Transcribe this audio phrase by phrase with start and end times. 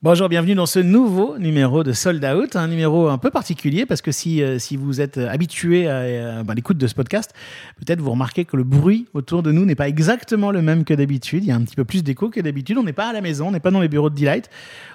[0.00, 4.00] Bonjour, bienvenue dans ce nouveau numéro de Sold Out, un numéro un peu particulier parce
[4.00, 7.34] que si, euh, si vous êtes habitué à, euh, bah, l'écoute de ce podcast,
[7.84, 10.94] peut-être vous remarquez que le bruit autour de nous n'est pas exactement le même que
[10.94, 11.42] d'habitude.
[11.42, 12.78] Il y a un petit peu plus d'écho que d'habitude.
[12.78, 14.48] On n'est pas à la maison, on n'est pas dans les bureaux de Delight.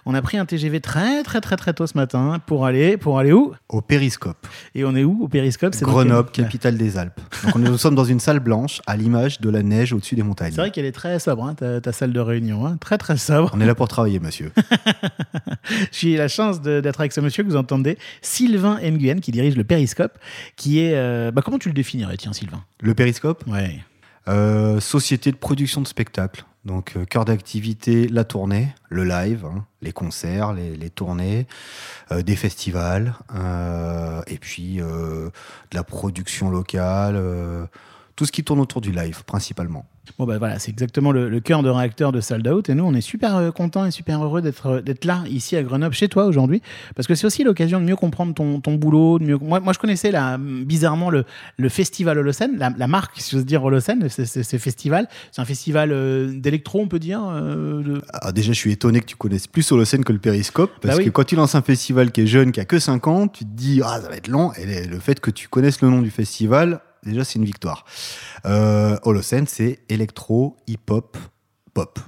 [0.05, 3.19] On a pris un TGV très très très très tôt ce matin pour aller pour
[3.19, 3.51] aller où?
[3.67, 4.47] Au Périscope.
[4.73, 5.75] Et on est où au Périscope?
[5.75, 7.19] C'est Grenoble, capitale des Alpes.
[7.43, 10.53] Donc nous sommes dans une salle blanche à l'image de la neige au-dessus des montagnes.
[10.53, 12.77] C'est vrai qu'elle est très sobre, hein, ta, ta, salle de réunion, hein.
[12.79, 13.51] très très sobre.
[13.53, 14.53] On est là pour travailler, monsieur.
[15.91, 19.63] J'ai la chance d'être avec ce monsieur que vous entendez, Sylvain Nguyen, qui dirige le
[19.63, 20.17] Périscope,
[20.55, 20.95] qui est...
[20.95, 22.63] Euh, bah, comment tu le définirais, tiens, Sylvain?
[22.81, 23.79] Le Périscope Ouais.
[24.29, 26.45] Euh, société de production de spectacles.
[26.63, 31.45] Donc, euh, cœur d'activité, la tournée, le live, hein, les concerts, les, les tournées,
[32.13, 33.15] euh, des festivals,
[34.27, 35.31] et puis de
[35.73, 37.21] la production locale,
[38.15, 39.85] tout ce qui tourne autour du live, principalement.
[40.19, 42.69] Bon, ben voilà, c'est exactement le, le, cœur de réacteur de Sold Out.
[42.69, 45.63] Et nous, on est super euh, contents et super heureux d'être d'être là, ici à
[45.63, 46.61] Grenoble, chez toi aujourd'hui.
[46.93, 49.17] Parce que c'est aussi l'occasion de mieux comprendre ton, ton boulot.
[49.17, 49.37] De mieux...
[49.37, 51.23] moi, moi, je connaissais là, bizarrement le,
[51.57, 55.07] le festival Holocène, la, la marque, si j'ose dire, Holocène, ce festival.
[55.31, 58.01] C'est un festival euh, d'électro, on peut dire euh, de...
[58.11, 60.71] ah, Déjà, je suis étonné que tu connaisses plus Holocène que le Périscope.
[60.81, 61.05] Parce bah oui.
[61.05, 63.45] que quand tu lances un festival qui est jeune, qui a que 5 ans, tu
[63.45, 64.51] te dis, ah, ça va être long.
[64.53, 67.85] Et le fait que tu connaisses le nom du festival, déjà c'est une victoire.
[68.45, 71.17] Euh, Holocene, c'est électro, hip-hop,
[71.73, 71.99] pop.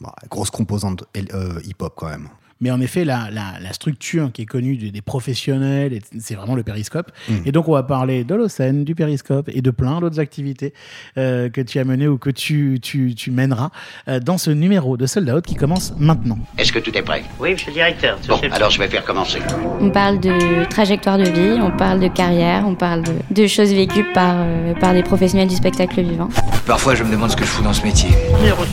[0.00, 2.28] Bon, grosse composante euh, hip-hop quand même.
[2.60, 6.56] Mais en effet, la, la, la, structure qui est connue des, des professionnels, c'est vraiment
[6.56, 7.10] le périscope.
[7.28, 7.34] Mmh.
[7.46, 10.74] Et donc, on va parler de l'Ocène, du périscope et de plein d'autres activités
[11.16, 13.70] euh, que tu as menées ou que tu, tu, tu mèneras
[14.08, 16.38] euh, dans ce numéro de Sold Out qui commence maintenant.
[16.56, 17.22] Est-ce que tout est prêt?
[17.38, 18.18] Oui, monsieur le directeur.
[18.28, 19.38] Bon, alors je vais faire commencer.
[19.80, 23.72] On parle de trajectoire de vie, on parle de carrière, on parle de, de choses
[23.72, 26.28] vécues par, euh, par des professionnels du spectacle vivant.
[26.66, 28.10] Parfois, je me demande ce que je fous dans ce métier.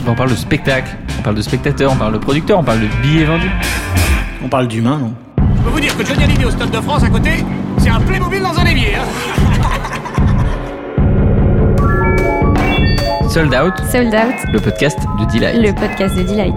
[0.07, 2.87] On parle de spectacle, on parle de spectateur, on parle de producteur, on parle de
[3.01, 3.51] billets vendus.
[4.45, 7.01] On parle d'humain, non Je peux vous dire que Johnny Hallyday au Stade de France
[7.01, 7.31] à côté,
[7.79, 8.93] c'est un Playmobil dans un évier.
[8.93, 9.05] Hein
[13.27, 13.73] Sold Out.
[13.91, 14.35] Sold Out.
[14.53, 15.55] Le podcast de Delight.
[15.59, 16.53] Le podcast de Delight.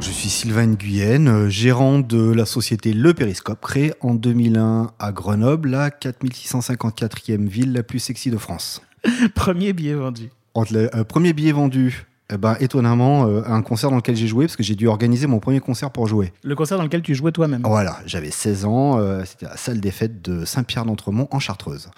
[0.00, 5.72] Je suis Sylvain Guyenne, gérant de la société Le Périscope, créée en 2001 à Grenoble,
[5.72, 8.80] la 4654e ville la plus sexy de France.
[9.34, 10.30] premier billet vendu.
[10.54, 12.06] Entre euh, premier billet vendu
[12.38, 15.38] ben, étonnamment, euh, un concert dans lequel j'ai joué, parce que j'ai dû organiser mon
[15.38, 16.32] premier concert pour jouer.
[16.42, 19.80] Le concert dans lequel tu jouais toi-même Voilà, j'avais 16 ans, euh, c'était la salle
[19.80, 21.90] des fêtes de Saint-Pierre-d'Entremont en Chartreuse.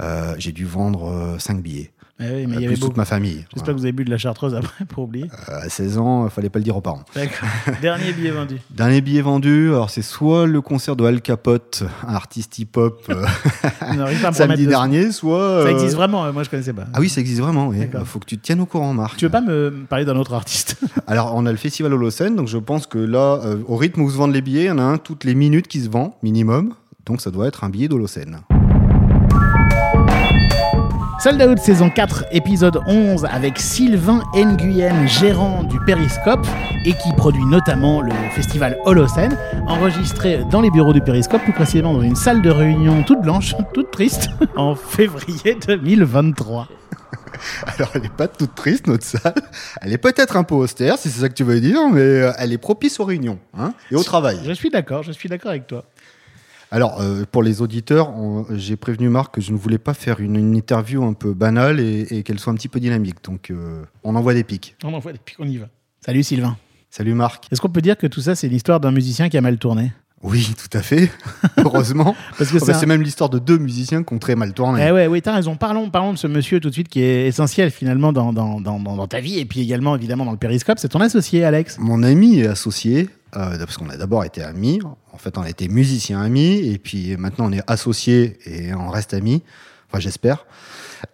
[0.00, 1.90] Euh, j'ai dû vendre 5 billets.
[2.20, 3.44] Eh oui, mais euh, il y plus avait toute ma famille.
[3.54, 5.30] J'espère que vous avez bu de la chartreuse après pour oublier.
[5.48, 7.02] Euh, à 16 ans, il fallait pas le dire aux parents.
[7.80, 8.60] Dernier billet vendu.
[8.70, 13.24] Dernier billet vendu, alors c'est soit le concert de Al Capote, un artiste hip-hop, euh,
[14.32, 15.64] samedi dernier, soit.
[15.64, 16.86] Ça existe vraiment, moi je connaissais pas.
[16.92, 19.16] Ah oui, ça existe vraiment, il faut que tu te tiennes au courant, Marc.
[19.16, 20.76] Tu veux pas me parler d'un autre artiste?
[21.06, 24.16] Alors, on a le festival Holocène, donc je pense que là, au rythme où se
[24.16, 26.74] vendent les billets, il y en a un toutes les minutes qui se vend, minimum.
[27.06, 28.40] Donc ça doit être un billet d'Holocène.
[31.22, 36.46] Sold Out saison 4, épisode 11, avec Sylvain Nguyen, gérant du Périscope,
[36.86, 39.36] et qui produit notamment le festival Holocène,
[39.66, 43.54] enregistré dans les bureaux du Périscope, plus précisément dans une salle de réunion toute blanche,
[43.74, 46.68] toute triste, en février 2023.
[47.66, 49.34] Alors, elle n'est pas toute triste, notre salle.
[49.82, 52.54] Elle est peut-être un peu austère, si c'est ça que tu veux dire, mais elle
[52.54, 54.38] est propice aux réunions hein, et au travail.
[54.42, 55.84] Je suis d'accord, je suis d'accord avec toi.
[56.72, 58.12] Alors, euh, pour les auditeurs,
[58.50, 61.80] j'ai prévenu Marc que je ne voulais pas faire une, une interview un peu banale
[61.80, 63.16] et, et qu'elle soit un petit peu dynamique.
[63.24, 64.76] Donc, euh, on envoie des pics.
[64.84, 65.68] On envoie des pics, on y va.
[66.04, 66.56] Salut Sylvain.
[66.88, 67.46] Salut Marc.
[67.50, 69.92] Est-ce qu'on peut dire que tout ça, c'est l'histoire d'un musicien qui a mal tourné?
[70.22, 71.10] Oui, tout à fait.
[71.56, 72.14] Heureusement.
[72.36, 72.86] Parce que c'est un...
[72.86, 74.84] même l'histoire de deux musiciens qui ont très mal tourné.
[74.86, 75.56] Eh ouais, oui, t'as raison.
[75.56, 78.78] Parlons, parlons de ce monsieur tout de suite qui est essentiel finalement dans, dans, dans,
[78.78, 80.78] dans ta vie et puis également évidemment dans le périscope.
[80.78, 81.78] C'est ton associé, Alex.
[81.78, 84.80] Mon ami et associé, euh, parce qu'on a d'abord été amis.
[85.12, 88.88] En fait, on a été musiciens amis et puis maintenant on est associés et on
[88.88, 89.42] reste amis.
[89.88, 90.46] Enfin, j'espère.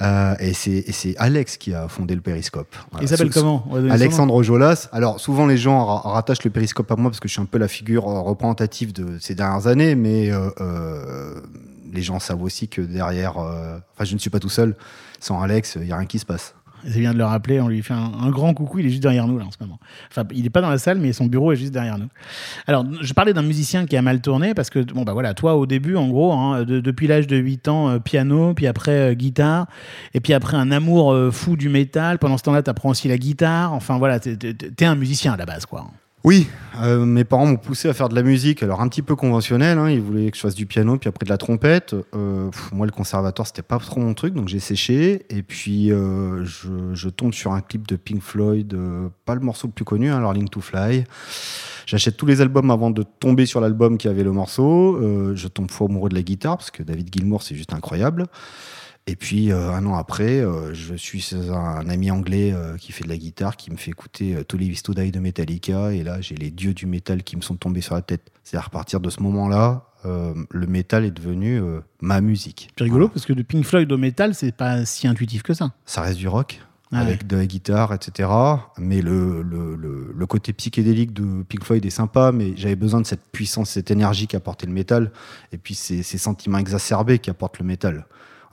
[0.02, 2.74] Euh, et c'est Alex qui a fondé le Périscope.
[2.90, 3.04] Voilà.
[3.04, 3.66] Il s'appelle comment?
[3.90, 4.88] Alexandre Jolas.
[4.92, 7.58] Alors souvent les gens rattachent le Périscope à moi parce que je suis un peu
[7.58, 11.40] la figure représentative de ces dernières années, mais euh, euh,
[11.92, 14.76] les gens savent aussi que derrière, euh, enfin je ne suis pas tout seul.
[15.20, 16.54] Sans Alex, il n'y a rien qui se passe.
[16.84, 19.26] C'est bien de le rappeler, on lui fait un, grand coucou, il est juste derrière
[19.26, 19.78] nous là en ce moment.
[20.10, 22.08] Enfin, il n'est pas dans la salle, mais son bureau est juste derrière nous.
[22.66, 25.56] Alors, je parlais d'un musicien qui a mal tourné parce que, bon, bah voilà, toi
[25.56, 29.12] au début, en gros, hein, de, depuis l'âge de 8 ans, euh, piano, puis après
[29.12, 29.66] euh, guitare,
[30.14, 32.18] et puis après un amour euh, fou du métal.
[32.18, 33.72] Pendant ce temps-là, tu apprends aussi la guitare.
[33.72, 35.86] Enfin, voilà, t'es es, un musicien à la base, quoi.
[36.26, 36.48] Oui,
[36.82, 39.78] euh, mes parents m'ont poussé à faire de la musique, alors un petit peu conventionnelle.
[39.78, 41.94] Hein, ils voulaient que je fasse du piano, puis après de la trompette.
[42.16, 45.24] Euh, moi, le conservatoire, c'était pas trop mon truc, donc j'ai séché.
[45.30, 48.76] Et puis, euh, je, tombe sur un clip de Pink Floyd,
[49.24, 51.04] pas le morceau le plus connu, hein, Link to Fly.
[51.86, 54.98] J'achète tous les albums avant de tomber sur l'album qui avait le morceau.
[55.32, 58.26] je tombe fou amoureux de la guitare, parce que David Gilmour, c'est juste incroyable.
[59.08, 62.90] Et puis euh, un an après, euh, je suis un, un ami anglais euh, qui
[62.90, 66.02] fait de la guitare, qui me fait écouter tous les Visto Die de Metallica, et
[66.02, 68.32] là j'ai les dieux du métal qui me sont tombés sur la tête.
[68.42, 71.60] C'est à partir de ce moment-là, le métal est devenu
[72.00, 72.70] ma musique.
[72.78, 75.72] C'est rigolo parce que de Pink Floyd au métal, c'est pas si intuitif que ça.
[75.84, 76.60] Ça reste du rock.
[76.92, 78.28] Ah avec de la guitare, etc.
[78.78, 79.74] Mais le, le,
[80.14, 83.90] le, côté psychédélique de Pink Floyd est sympa, mais j'avais besoin de cette puissance, cette
[83.90, 85.10] énergie qu'apportait le métal,
[85.50, 88.06] et puis ces, ces sentiments exacerbés qu'apporte le métal.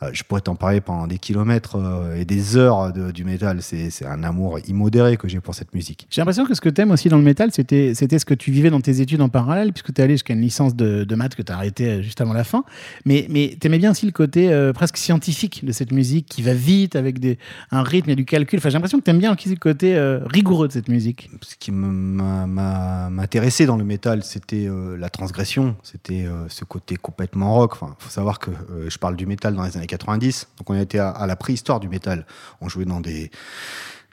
[0.03, 3.61] Euh, je pourrais t'en parler pendant des kilomètres euh, et des heures du métal.
[3.61, 6.07] C'est un amour immodéré que j'ai pour cette musique.
[6.09, 8.51] J'ai l'impression que ce que tu aimes aussi dans le métal, c'était ce que tu
[8.51, 11.15] vivais dans tes études en parallèle, puisque tu es allé jusqu'à une licence de, de
[11.15, 12.63] maths que tu as arrêté euh, juste avant la fin.
[13.05, 14.33] Mais, mais tu aimais bien aussi le côté
[14.73, 17.38] presque scientifique de cette musique qui va vite avec des,
[17.71, 18.59] un rythme et du calcul.
[18.59, 21.29] Enfin, j'ai l'impression que tu aimes bien aussi le côté rigoureux de cette musique.
[21.41, 24.67] Ce qui m'intéressait dans le métal, c'était
[24.97, 27.75] la transgression, c'était ce côté complètement rock.
[27.81, 28.51] Il faut savoir que
[28.88, 30.47] je parle du métal dans les années 90.
[30.57, 32.25] Donc on était à, la préhistoire du métal.
[32.61, 33.31] On jouait dans des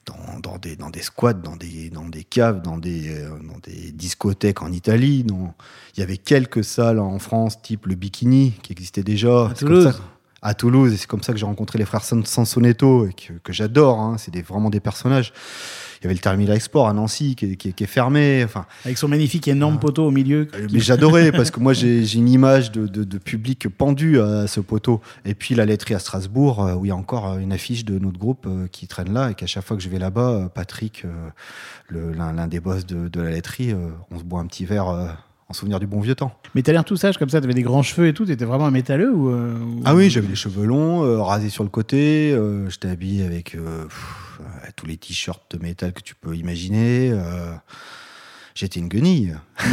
[0.07, 3.59] dans, dans, des, dans des squats, dans des, dans des caves, dans des, euh, dans
[3.63, 5.25] des discothèques en Italie.
[5.29, 9.49] Il y avait quelques salles en France, type le Bikini, qui existait déjà.
[9.49, 10.01] À Toulouse.
[10.43, 13.99] À Toulouse, et c'est comme ça que j'ai rencontré les frères Sansonetto, que, que j'adore.
[14.01, 14.17] Hein.
[14.19, 15.33] C'est vraiment des personnages
[16.01, 18.43] il y avait le terminal export à Nancy qui est, fermé.
[18.43, 19.81] Enfin, Avec son magnifique énorme ah.
[19.81, 20.49] poteau au milieu.
[20.55, 25.03] Euh, mais j'adorais parce que moi j'ai une image de, public pendu à ce poteau.
[25.27, 27.99] Et puis la laiterie à Strasbourg euh, où il y a encore une affiche de
[27.99, 31.05] notre groupe euh, qui traîne là et qu'à chaque fois que je vais là-bas, Patrick,
[31.91, 33.75] l'un des boss de, la laiterie,
[34.11, 35.17] on se boit un petit verre
[35.51, 36.33] en souvenir du bon vieux temps.
[36.55, 38.67] Mais t'as l'air tout sage comme ça, t'avais des grands cheveux et tout, t'étais vraiment
[38.67, 39.35] un métalleux ou,
[39.85, 42.35] Ah oui, j'avais les cheveux longs, rasés sur le côté,
[42.69, 43.87] j'étais habillé avec euh,
[44.77, 47.13] tous les t-shirts de métal que tu peux imaginer.
[48.51, 49.35] Euh, j'étais une guenille.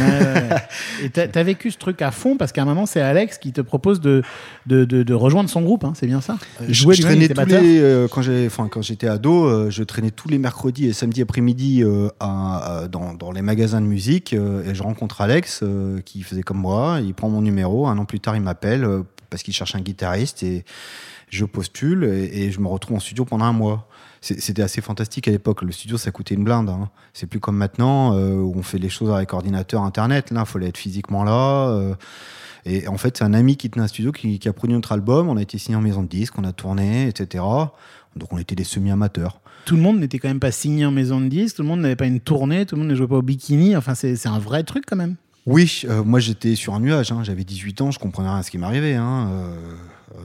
[1.02, 3.52] Et tu as, vécu ce truc à fond parce qu'à un moment, c'est Alex qui
[3.52, 4.22] te propose de,
[4.66, 8.82] de, de, rejoindre son groupe, hein, c'est bien ça Je, je traînais tous les, quand
[8.82, 11.82] j'étais ado, je traînais tous les mercredis et samedis après-midi
[12.20, 15.64] dans, dans, les magasins de musique et je rencontre Alex
[16.04, 16.98] qui faisait comme moi.
[17.02, 17.86] Il prend mon numéro.
[17.86, 18.86] Un an plus tard, il m'appelle
[19.30, 20.64] parce qu'il cherche un guitariste et
[21.30, 23.88] je postule et, je me retrouve en studio pendant un mois
[24.20, 25.62] c'était assez fantastique à l'époque.
[25.62, 26.68] Le studio, ça coûtait une blinde.
[26.68, 26.90] Hein.
[27.12, 30.30] C'est plus comme maintenant euh, où on fait les choses avec ordinateur, internet.
[30.30, 31.68] Là, il fallait être physiquement là.
[31.68, 31.94] Euh.
[32.64, 35.28] et en fait, c'est un ami qui tenait un studio qui, a produit notre album.
[35.28, 37.44] On a été signé en maison de disque, on a tourné, etc.
[38.16, 39.40] Donc on était des semi-amateurs.
[39.64, 41.80] Tout le monde n'était quand même pas signé en maison de disque, tout le monde
[41.80, 43.76] n'avait pas une tournée, tout le monde ne jouait pas au bikini.
[43.76, 45.16] Enfin, c'est un vrai truc quand même.
[45.46, 47.12] Oui, euh, moi j'étais sur un nuage.
[47.12, 47.22] Hein.
[47.22, 48.94] J'avais 18 ans, je comprenais rien à ce qui m'arrivait.
[48.94, 49.30] Hein.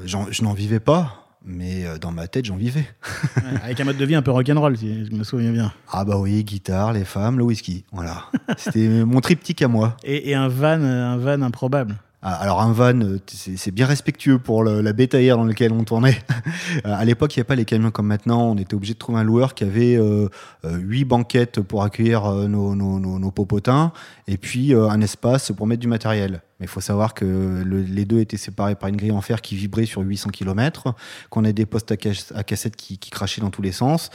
[0.06, 2.86] je n'en vivais pas mais euh, dans ma tête, j'en vivais.
[3.64, 5.74] avec un mode de vie un peu rock'n'roll, si je me souviens bien.
[5.92, 8.26] Ah bah oui, guitare, les femmes, le whisky, voilà.
[8.58, 9.98] C'était mon triptyque à moi.
[10.04, 11.96] Et, un van, un van improbable.
[12.26, 16.18] Ah, alors un van, euh, c'est bien respectueux pour la bétaillère dans laquelle on tournait.
[16.86, 18.52] à l'époque, il n'y avait pas les camions comme maintenant.
[18.52, 20.30] On était obligé de trouver un loueur qui avait euh,
[20.64, 23.92] huit banquettes pour accueillir nos, nos, nos, popotins
[24.28, 26.42] et puis un espace pour mettre du matériel.
[26.64, 29.58] Mais il faut savoir que les deux étaient séparés par une grille en fer qui
[29.58, 30.96] vibrait sur 800 km,
[31.30, 34.12] qu'on a des postes à, cassette qui, crachaient dans tous les sens,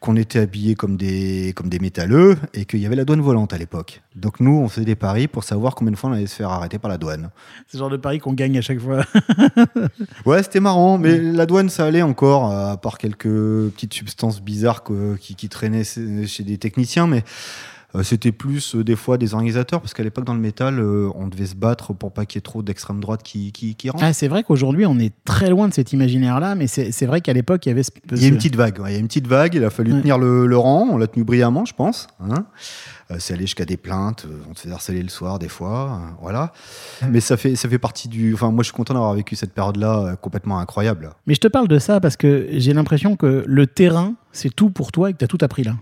[0.00, 3.52] qu'on était habillés comme des, comme des métalleux et qu'il y avait la douane volante
[3.52, 4.00] à l'époque.
[4.16, 6.48] Donc nous, on faisait des paris pour savoir combien de fois on allait se faire
[6.48, 7.28] arrêter par la douane.
[7.66, 9.04] C'est le genre de paris qu'on gagne à chaque fois.
[10.24, 13.28] ouais, c'était marrant, mais la douane, ça allait encore, à part quelques
[13.74, 14.82] petites substances bizarres
[15.20, 17.22] qui, qui traînaient chez des techniciens, mais
[18.02, 21.28] c'était plus euh, des fois des organisateurs, parce qu'à l'époque dans le métal, euh, on
[21.28, 24.02] devait se battre pour pas qu'il y ait trop d'extrême droite qui, qui, rentrent.
[24.02, 27.34] Ah, c'est vrai qu'aujourd'hui, on est très loin de cet imaginaire-là, mais c'est vrai qu'à
[27.34, 27.82] l'époque, il y avait...
[28.10, 29.90] Il y a une petite vague, il y a une petite vague, il a fallu
[29.90, 32.06] tenir le, rang, on l'a tenu brillamment, je pense.
[32.20, 32.46] Hein
[33.18, 36.52] c'est allé jusqu'à des plaintes, on te fait harceler le soir des fois, voilà.
[37.10, 38.32] Mais ça fait, ça fait partie du...
[38.32, 41.10] Enfin, moi, je suis content d'avoir vécu cette période-là complètement incroyable.
[41.26, 44.70] Mais je te parle de ça parce que j'ai l'impression que le terrain, c'est tout
[44.70, 45.74] pour toi et que tu as tout appris là.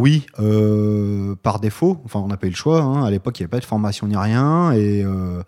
[0.00, 2.00] Oui, euh, par défaut.
[2.06, 2.80] Enfin, on n'a pas eu le choix.
[2.80, 3.04] Hein.
[3.04, 4.72] À l'époque, il n'y avait pas de formation ni rien.
[4.72, 5.42] Et, euh,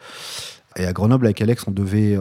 [0.76, 2.18] à Grenoble, avec Alex, on devait,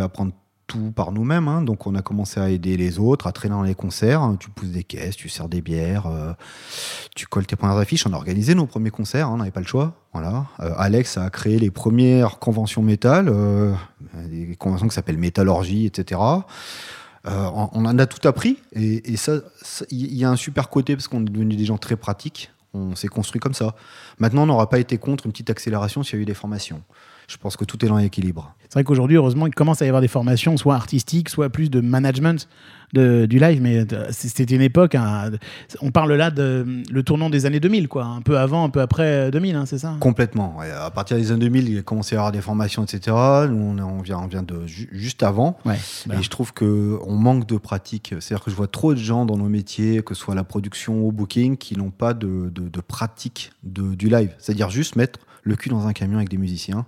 [0.00, 0.32] apprendre
[0.66, 1.46] tout par nous-mêmes.
[1.46, 1.62] Hein.
[1.62, 4.28] Donc, on a commencé à aider les autres, à traîner dans les concerts.
[4.40, 6.32] Tu pousses des caisses, tu sers des bières, euh,
[7.14, 8.08] tu colles tes premières affiches.
[8.08, 9.28] On a organisé nos premiers concerts.
[9.28, 9.34] Hein.
[9.34, 9.94] On n'avait pas le choix.
[10.58, 13.32] Alex a créé les premières conventions métal,
[14.28, 16.18] des conventions qui s'appellent Métallurgie, etc.
[17.28, 19.40] Euh, on en a tout appris et, ça,
[19.90, 22.50] il y a un super côté parce qu'on est devenu des gens très pratiques.
[22.74, 23.74] On s'est construit comme ça.
[24.18, 26.82] Maintenant, on n'aura pas été contre une petite accélération s'il y a eu des formations.
[27.28, 28.54] Je pense que tout est dans l'équilibre.
[28.70, 31.70] C'est vrai qu'aujourd'hui, heureusement, il commence à y avoir des formations, soit artistiques, soit plus
[31.70, 32.48] de management
[32.94, 33.60] de, du live.
[33.62, 34.94] Mais euh, c'était une époque.
[34.94, 35.30] hein,
[35.82, 38.04] on parle là de le tournant des années 2000, quoi.
[38.04, 39.96] Un peu avant, un peu après 2000, hein, c'est ça?
[40.00, 40.56] Complètement.
[40.58, 40.70] ouais.
[40.70, 43.14] À partir des années 2000, il a commencé à y avoir des formations, etc.
[43.50, 45.58] Nous, on, vient, on vient de ju- juste avant.
[45.64, 45.76] Ouais.
[46.18, 48.14] Et je trouve que on manque de pratique.
[48.20, 51.00] C'est-à-dire que je vois trop de gens dans nos métiers, que ce soit la production
[51.00, 54.34] ou au booking, qui n'ont pas de, de- de pratique du live.
[54.38, 55.18] C'est-à-dire juste mettre
[55.48, 56.86] le cul dans un camion avec des musiciens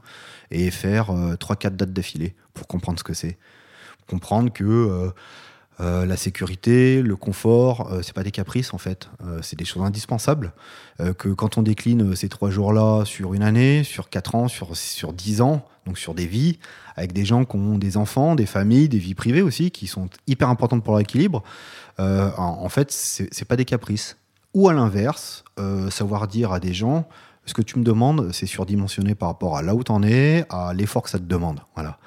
[0.50, 3.38] et faire euh, 3-4 dates d'affilée pour comprendre ce que c'est.
[4.06, 5.10] Comprendre que euh,
[5.80, 9.08] euh, la sécurité, le confort, euh, c'est pas des caprices en fait,
[9.42, 10.52] c'est des choses indispensables.
[11.16, 15.14] Que quand on décline ces trois jours-là sur une année, sur quatre ans, sur, sur
[15.14, 16.58] dix ans, donc sur des vies,
[16.94, 20.10] avec des gens qui ont des enfants, des familles, des vies privées aussi, qui sont
[20.26, 21.42] hyper importantes pour leur équilibre,
[21.98, 24.18] en, en fait, c'est pas des caprices.
[24.52, 25.44] Ou à l'inverse,
[25.90, 27.08] savoir dire à des gens,
[27.50, 30.44] ce que tu me demandes, c'est surdimensionné par rapport à là où tu en es,
[30.48, 31.60] à l'effort que ça te demande.
[31.74, 31.98] Voilà.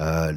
[0.00, 0.32] Euh,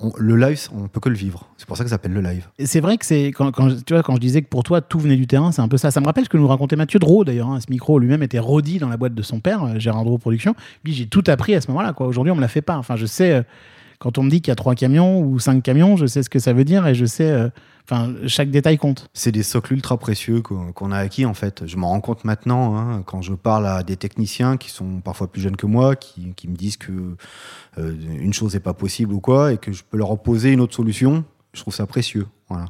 [0.00, 1.48] on- le live, on peut que le vivre.
[1.56, 2.46] C'est pour ça que ça s'appelle le live.
[2.64, 3.50] C'est vrai que c'est quand,
[3.84, 5.76] tu vois quand je disais que pour toi tout venait du terrain, c'est un peu
[5.76, 5.90] ça.
[5.90, 7.48] Ça me rappelle ce que nous racontait Mathieu Drault d'ailleurs.
[7.48, 7.58] hein.
[7.60, 10.54] Ce micro lui-même était rodi dans la boîte de son père, euh, Gérard Drault Production.
[10.84, 11.92] Puis j'ai tout appris à ce moment-là.
[11.98, 12.76] Aujourd'hui on me la fait pas.
[12.76, 13.42] Enfin je sais euh,
[13.98, 16.30] quand on me dit qu'il y a trois camions ou cinq camions, je sais ce
[16.30, 17.50] que ça veut dire et je sais.
[17.86, 19.08] Enfin chaque détail compte.
[19.12, 21.66] C'est des socles ultra précieux qu'on a acquis en fait.
[21.66, 25.30] Je m'en rends compte maintenant hein, quand je parle à des techniciens qui sont parfois
[25.30, 27.16] plus jeunes que moi, qui, qui me disent que
[27.78, 30.60] euh, une chose n'est pas possible ou quoi, et que je peux leur opposer une
[30.60, 31.24] autre solution.
[31.52, 32.26] Je trouve ça précieux.
[32.48, 32.66] Voilà.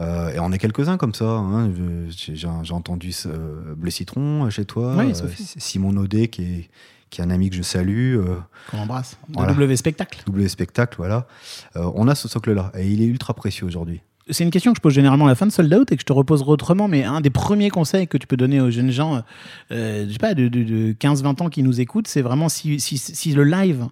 [0.00, 1.24] Euh, et on est quelques-uns comme ça.
[1.26, 1.70] hein.
[2.08, 5.12] J'ai entendu euh, Bleu Citron euh, chez toi, Oui.
[5.58, 6.70] Simon Audet qui est,
[7.10, 8.16] qui est un ami que je salue.
[8.16, 8.36] euh,
[8.70, 9.18] Qu'on embrasse.
[9.28, 9.52] De Voilà.
[9.52, 10.22] W spectacle.
[10.26, 11.26] W spectacle, voilà.
[11.74, 14.00] On a ce socle-là et il est ultra précieux aujourd'hui.
[14.30, 16.00] C'est une question que je pose généralement à la fin de Sold Out et que
[16.00, 18.90] je te reposerai autrement, mais un des premiers conseils que tu peux donner aux jeunes
[18.90, 19.22] gens,
[19.70, 22.78] euh, je sais pas, de, de- de 15-20 ans qui nous écoutent, c'est vraiment si,
[23.34, 23.86] le live,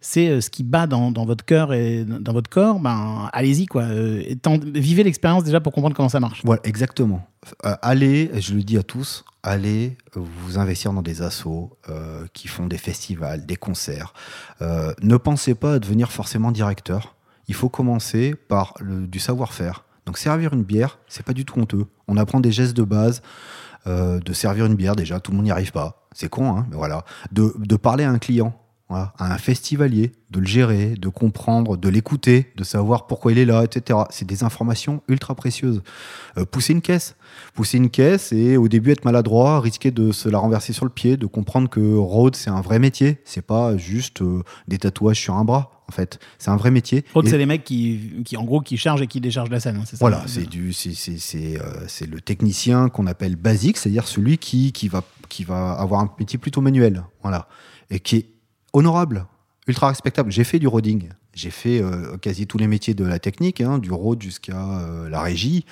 [0.00, 3.82] c'est euh, ce qui bat dans, votre cœur et dans votre corps, ben allez-y, quoi.
[3.82, 4.22] Euh,
[4.74, 6.42] vivez l'expérience déjà pour comprendre comment ça marche.
[6.64, 7.26] Exactement.
[7.62, 11.76] Allez, je le dis à tous, allez vous investir dans des assos
[12.32, 14.14] qui font des festivals, des concerts.
[14.62, 17.14] Ne pensez pas à devenir forcément directeur.
[17.48, 19.84] Il faut commencer par du savoir-faire.
[20.06, 21.86] Donc servir une bière, c'est pas du tout honteux.
[22.08, 23.22] On apprend des gestes de base.
[23.86, 26.06] euh, de servir une bière déjà, tout le monde n'y arrive pas.
[26.14, 27.04] C'est con, hein, mais voilà.
[27.32, 28.58] De, parler à un client,
[28.88, 33.44] à un festivalier, de le gérer, de comprendre, de l'écouter, de savoir pourquoi il est
[33.44, 33.98] là, etc.
[34.10, 35.82] C'est des informations ultra précieuses.
[36.38, 37.16] Euh, pousser une caisse.
[37.54, 40.90] Pousser une caisse et au début être maladroit, risquer de se la renverser sur le
[40.90, 43.20] pied, de comprendre que road c'est un vrai métier.
[43.24, 45.73] C'est pas juste euh, des tatouages sur un bras.
[45.88, 47.04] En fait, c'est un vrai métier.
[47.14, 49.76] Autre, c'est les mecs qui, qui, en gros, qui chargent et qui déchargent la scène.
[49.76, 53.36] hein, c'est ça voilà, c'est du, c'est, c'est, c'est, euh, c'est le technicien qu'on appelle
[53.36, 57.48] basique, c'est-à-dire celui qui, qui va, qui va avoir un métier plutôt manuel, voilà,
[57.90, 58.26] et qui est
[58.72, 59.26] honorable,
[59.66, 60.32] ultra respectable.
[60.32, 63.78] J'ai fait du roading, j'ai fait euh, quasi tous les métiers de la technique, hein,
[63.78, 65.64] du road jusqu'à euh, la régie.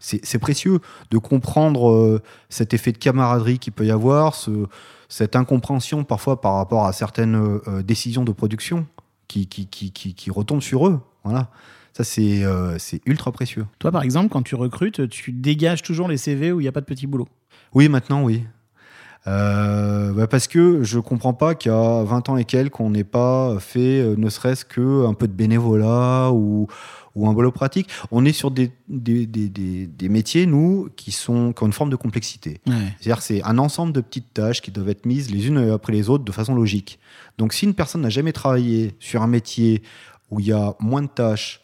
[0.00, 4.66] C'est, précieux de comprendre euh, cet effet de camaraderie qu'il peut y avoir, ce,
[5.08, 8.86] cette incompréhension parfois par rapport à certaines décisions de production
[9.30, 11.50] qui, qui, qui, qui, retombent sur eux, voilà.
[11.92, 13.66] Ça, c'est euh, c'est ultra précieux.
[13.78, 16.72] Toi, par exemple, quand tu recrutes, tu dégages toujours les CV où il n'y a
[16.72, 17.28] pas de petit boulot?
[17.74, 18.44] Oui, maintenant, oui.
[19.26, 22.90] Euh, bah, parce que je comprends pas qu'il y a 20 ans et quelques, on
[22.90, 26.68] n'ait pas fait euh, ne serait-ce que un peu de bénévolat ou,
[27.14, 27.88] ou un boulot pratique.
[28.10, 31.72] On est sur des, des, des, des, des métiers, nous, qui, sont, qui ont une
[31.72, 32.60] forme de complexité.
[32.66, 32.74] Ouais.
[32.98, 36.08] C'est-à-dire c'est un ensemble de petites tâches qui doivent être mises les unes après les
[36.08, 36.98] autres de façon logique.
[37.36, 39.82] Donc si une personne n'a jamais travaillé sur un métier
[40.30, 41.60] où il y a moins de tâches,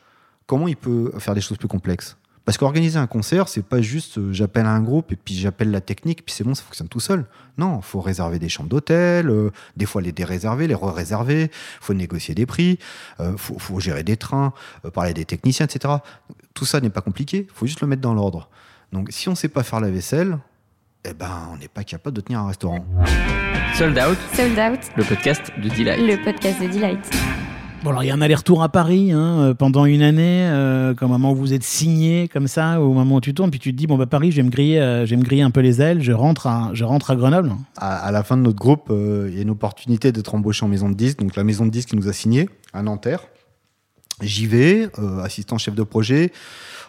[0.47, 2.17] comment il peut faire des choses plus complexes?
[2.47, 5.81] Parce qu'organiser un concert, c'est pas juste euh, j'appelle un groupe et puis j'appelle la
[5.81, 7.27] technique, puis c'est bon, ça fonctionne tout seul.
[7.59, 11.51] Non, il faut réserver des chambres d'hôtel, euh, des fois les déréserver, les re-réserver,
[11.81, 12.79] faut négocier des prix,
[13.19, 14.53] il faut, faut gérer des trains,
[14.85, 15.95] euh, parler des techniciens, etc.
[16.55, 18.49] Tout ça n'est pas compliqué, il faut juste le mettre dans l'ordre.
[18.93, 20.39] Donc si on sait pas faire la vaisselle,
[21.05, 22.87] eh ben, on n'est pas capable de tenir un restaurant.
[23.75, 25.99] Sold Out, Sold Out, le podcast de Delight.
[25.99, 27.11] le podcast de Delight.
[27.87, 30.93] Bon, alors il y a un aller-retour à Paris hein, euh, pendant une année, euh,
[31.01, 33.71] un moment où vous êtes signé comme ça, au moment où tu tournes, puis tu
[33.71, 36.03] te dis bon bah Paris, je vais me griller, euh, griller un peu les ailes,
[36.03, 37.53] je rentre à, je rentre à Grenoble.
[37.77, 40.69] À, la fin de notre groupe, euh, il y a une opportunité d'être embauché en
[40.69, 41.21] maison de disque.
[41.21, 43.21] Donc la maison de disque qui nous a signé à Nanterre.
[44.21, 46.33] J'y vais, euh, assistant chef de projet.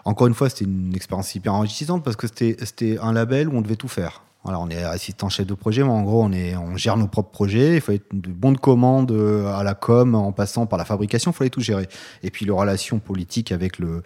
[0.03, 3.61] Encore une fois, c'était une expérience hyper enrichissante parce que c'était un label où on
[3.61, 4.23] devait tout faire.
[4.43, 7.75] On est assistant chef de projet, mais en gros, on, gère nos propres projets.
[7.75, 10.85] Il faut être de bons de commande euh, à la com, en passant par la
[10.85, 11.87] fabrication, il fallait tout gérer.
[12.23, 14.03] Et puis, les relations politiques avec le,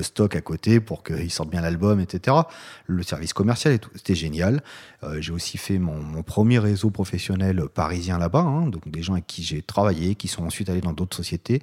[0.00, 2.36] stock à côté pour qu'il sorte bien l'album, etc.
[2.86, 3.90] Le service commercial et tout.
[3.94, 4.62] C'était génial.
[5.02, 9.26] Euh, j'ai aussi fait mon, premier réseau professionnel parisien là-bas, hein, donc des gens avec
[9.26, 11.62] qui j'ai travaillé, qui sont ensuite allés dans d'autres sociétés.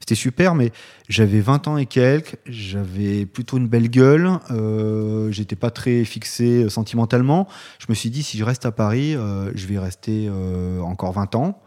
[0.00, 0.70] C'était super, mais
[1.08, 6.68] j'avais 20 ans et quelques, j'avais plutôt une belle gueule, euh, j'étais pas très fixé
[6.68, 7.35] sentimentalement.
[7.78, 11.12] Je me suis dit, si je reste à Paris, euh, je vais rester euh, encore
[11.12, 11.60] 20 ans.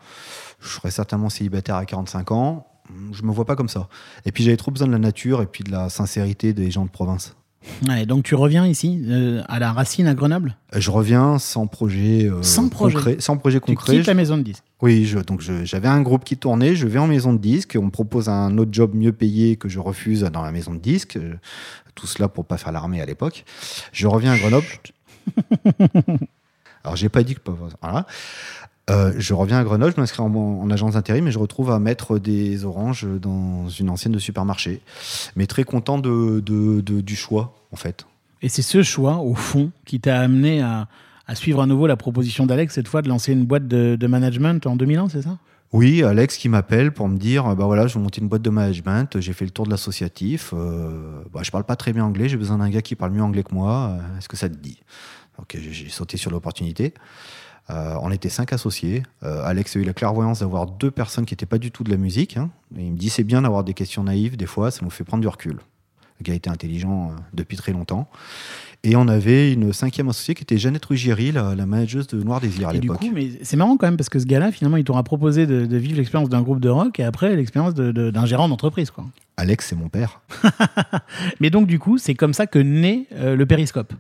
[0.59, 2.67] Je serai certainement célibataire à 45 ans.
[3.11, 3.88] Je me vois pas comme ça.
[4.25, 6.85] Et puis j'avais trop besoin de la nature et puis de la sincérité des gens
[6.85, 7.35] de province.
[7.88, 10.55] Ouais, donc tu reviens ici, euh, à la racine à Grenoble?
[10.73, 13.15] Je reviens sans projet, euh, sans projet concret.
[13.19, 13.93] Sans projet concret.
[13.93, 16.88] Tu quittes la maison de disques Oui, je, donc j'avais un groupe qui tournait, je
[16.88, 19.79] vais en maison de disques, on me propose un autre job mieux payé que je
[19.79, 21.19] refuse dans la maison de disques.
[21.95, 23.43] Tout cela pour pas faire l'armée à l'époque.
[23.91, 24.65] Je reviens à Grenoble.
[26.83, 27.41] Alors j'ai pas dit que...
[27.81, 28.05] Voilà.
[28.89, 32.17] Euh, je reviens à Grenoble, je m'inscris en, agence d'intérim et je retrouve à mettre
[32.17, 34.81] des oranges dans une ancienne de supermarché.
[35.36, 38.05] Mais très content de, du choix, en fait.
[38.41, 40.88] Et c'est ce choix, au fond, qui t'a amené à,
[41.36, 44.75] suivre à nouveau la proposition d'Alex, cette fois de lancer une boîte de, management en
[44.75, 45.38] 2001, c'est ça?
[45.71, 48.49] Oui, Alex qui m'appelle pour me dire bah voilà, je vais monter une boîte de
[48.49, 52.27] management, j'ai fait le tour de l'associatif, euh, bah, je parle pas très bien anglais,
[52.27, 54.55] j'ai besoin d'un gars qui parle mieux anglais que moi, euh, est-ce que ça te
[54.55, 54.79] dit?
[55.38, 56.93] Ok, j'ai sauté sur l'opportunité.
[57.69, 59.03] Euh, on était cinq associés.
[59.23, 61.91] Euh, Alex a eu la clairvoyance d'avoir deux personnes qui n'étaient pas du tout de
[61.91, 62.38] la musique.
[62.38, 62.49] Hein.
[62.75, 65.21] il me dit c'est bien d'avoir des questions naïves, des fois, ça nous fait prendre
[65.21, 65.59] du recul.
[66.19, 68.09] Le gars était intelligent euh, depuis très longtemps.
[68.83, 72.39] Et on avait une cinquième associée qui était Jeannette Ruggieri, la, la manageuse de Noir
[72.39, 73.03] Désir à l'époque.
[73.13, 75.98] mais c'est marrant quand même parce que ce gars-là, finalement, il t'aura proposé de, vivre
[75.98, 78.89] l'expérience d'un groupe de rock et après l'expérience d'un gérant d'entreprise.
[78.91, 79.05] quoi.
[79.39, 80.22] Alex, c'est mon père.
[81.39, 83.93] mais donc, du coup, c'est comme ça que naît le périscope.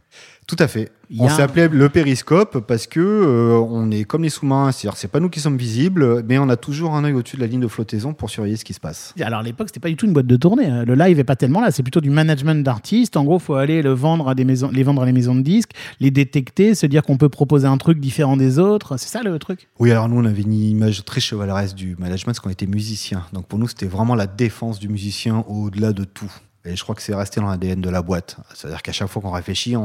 [0.49, 0.91] Tout à fait.
[1.19, 5.07] On s'est appelé le périscope parce que euh, on est comme les sous-marins, c'est-à-dire c'est
[5.07, 7.59] pas nous qui sommes visibles, mais on a toujours un œil au-dessus de la ligne
[7.59, 9.13] de flottaison pour surveiller ce qui se passe.
[9.19, 10.65] Alors à l'époque, c'était pas du tout une boîte de tournée.
[10.65, 10.85] Hein.
[10.85, 13.17] Le live est pas tellement là, c'est plutôt du management d'artistes.
[13.17, 15.41] En gros, faut aller le vendre à des maisons, les vendre à les maisons de
[15.41, 18.97] disques, les détecter, se dire qu'on peut proposer un truc différent des autres.
[18.97, 19.67] C'est ça le truc?
[19.79, 23.23] Oui, alors nous on avait une image très chevaleresque du management parce qu'on était musicien.
[23.33, 26.31] Donc pour nous, c'était vraiment la défense du musicien au-delà de tout.
[26.65, 28.37] Et je crois que c'est resté dans l'ADN de la boîte.
[28.53, 29.75] C'est-à-dire qu'à chaque fois qu'on réfléchit,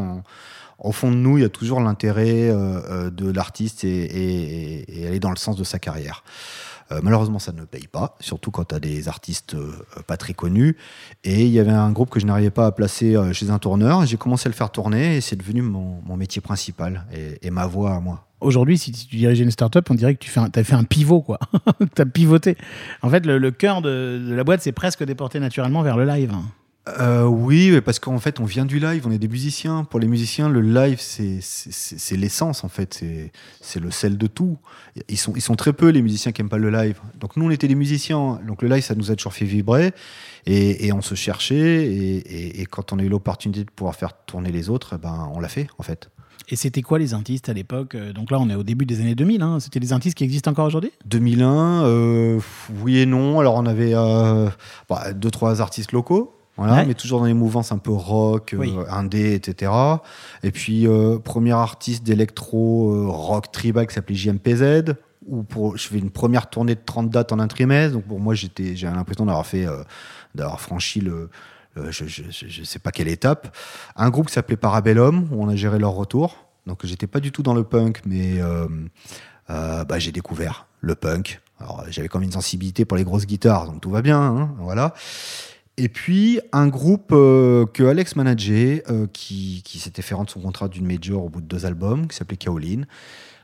[0.78, 5.20] au fond de nous, il y a toujours l'intérêt euh, euh, de l'artiste et, aller
[5.20, 6.24] dans le sens de sa carrière.
[6.92, 9.56] Euh, malheureusement, ça ne paye pas, surtout quand tu as des artistes
[10.06, 10.76] pas très connus.
[11.24, 14.06] Et il y avait un groupe que je n'arrivais pas à placer chez un tourneur.
[14.06, 17.06] J'ai commencé à le faire tourner et c'est devenu mon, métier principal
[17.42, 18.24] et, ma voix à moi.
[18.40, 21.38] Aujourd'hui, si tu dirigeais une start-up, on dirait que tu as fait un pivot, quoi.
[21.96, 22.56] tu as pivoté.
[23.02, 26.32] En fait, le, cœur de, de, la boîte s'est presque déporté naturellement vers le live.
[26.86, 29.84] Euh, oui, parce qu'en fait, on vient du live, on est des musiciens.
[29.84, 33.02] Pour les musiciens, le live, c'est l'essence, en fait.
[33.60, 34.58] C'est le sel de tout.
[35.08, 36.98] Ils sont, ils sont très peu, les musiciens qui n'aiment pas le live.
[37.18, 38.40] Donc, nous, on était des musiciens.
[38.46, 39.92] Donc, le live, ça nous a toujours fait vibrer.
[40.46, 41.86] Et, on se cherchait.
[41.86, 45.40] Et, quand on a eu l'opportunité de pouvoir faire tourner les autres, eh ben, on
[45.40, 46.10] l'a fait, en fait.
[46.50, 47.96] Et c'était quoi les artistes à l'époque?
[47.96, 49.40] Donc là, on est au début des années 2000.
[49.40, 49.60] Hein.
[49.60, 50.92] C'était des artistes qui existent encore aujourd'hui?
[51.06, 52.40] 2001, euh,
[52.82, 53.40] oui et non.
[53.40, 54.50] Alors, on avait euh,
[54.90, 56.34] bah, deux, trois artistes locaux.
[56.56, 59.72] Voilà, mais toujours dans les mouvances un peu rock, euh, indé, etc.
[60.44, 64.94] Et puis, euh, premier artiste d'électro euh, rock tribal qui s'appelait JMPZ,
[65.26, 67.94] où pour, je fais une première tournée de 30 dates en un trimestre.
[67.94, 69.66] Donc pour moi, j'étais, j'ai l'impression d'avoir fait,
[70.34, 71.28] d'avoir franchi le,
[71.90, 73.56] je, ne sais pas quelle étape.
[73.96, 76.46] Un groupe qui s'appelait Parabellum, où on a géré leur retour.
[76.66, 78.38] Donc j'étais pas du tout dans le punk, mais
[79.48, 81.40] bah, j'ai découvert le punk.
[81.58, 84.54] Alors j'avais quand même une sensibilité pour les grosses guitares, donc tout va bien, hein,
[84.58, 84.94] voilà.
[85.76, 90.68] Et puis un groupe euh, que Alex manageait, euh, qui, s'était fait rendre son contrat
[90.68, 92.82] d'une major au bout de deux albums, qui s'appelait Kaolin,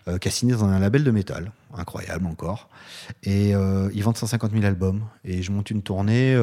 [0.07, 2.69] euh, qui a signé dans un label de métal, incroyable encore.
[3.25, 5.03] Et ils vendent 150 000 albums.
[5.25, 6.35] Et je monte une tournée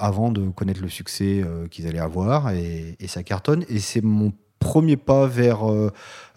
[0.00, 3.64] avant de connaître le succès qu'ils allaient avoir, et, et, ça cartonne.
[3.68, 5.60] Et c'est mon premier pas vers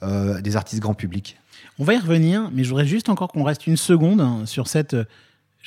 [0.01, 1.37] des artistes grand public.
[1.79, 4.67] On va y revenir, mais je voudrais juste encore qu'on reste une seconde hein, sur
[4.67, 4.95] cette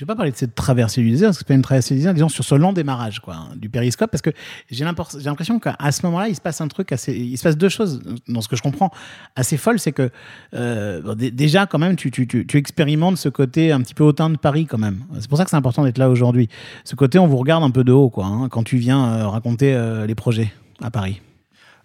[0.00, 1.92] je vais pas parler de cette traversée du désert, parce que c'est pas une traversée
[1.92, 4.30] du désert, disons sur ce long démarrage quoi, du périscope, parce que
[4.70, 7.68] j'ai l'impression qu'à ce moment-là, il se passe un truc assez, il se passe deux
[7.68, 8.90] choses dans ce que je comprends
[9.36, 10.10] assez folle, c'est que
[10.54, 12.10] euh, déjà quand même tu,
[12.54, 15.04] expérimentes ce côté un petit peu hautain de Paris quand même.
[15.20, 16.48] C'est pour ça que c'est important d'être là aujourd'hui.
[16.84, 19.28] Ce côté, on vous regarde un peu de haut quoi, hein, quand tu viens euh,
[19.28, 21.20] raconter euh, les projets à Paris.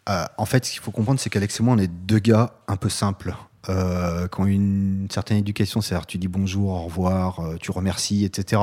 [0.08, 2.78] en fait, ce qu'il faut comprendre, c'est qu'Alex et moi, on est deux gars un
[2.78, 3.36] peu simples.
[3.70, 8.26] Euh, qui ont une, certaine éducation, c'est-à-dire tu dis bonjour, au revoir, euh, tu remercies,
[8.26, 8.62] etc.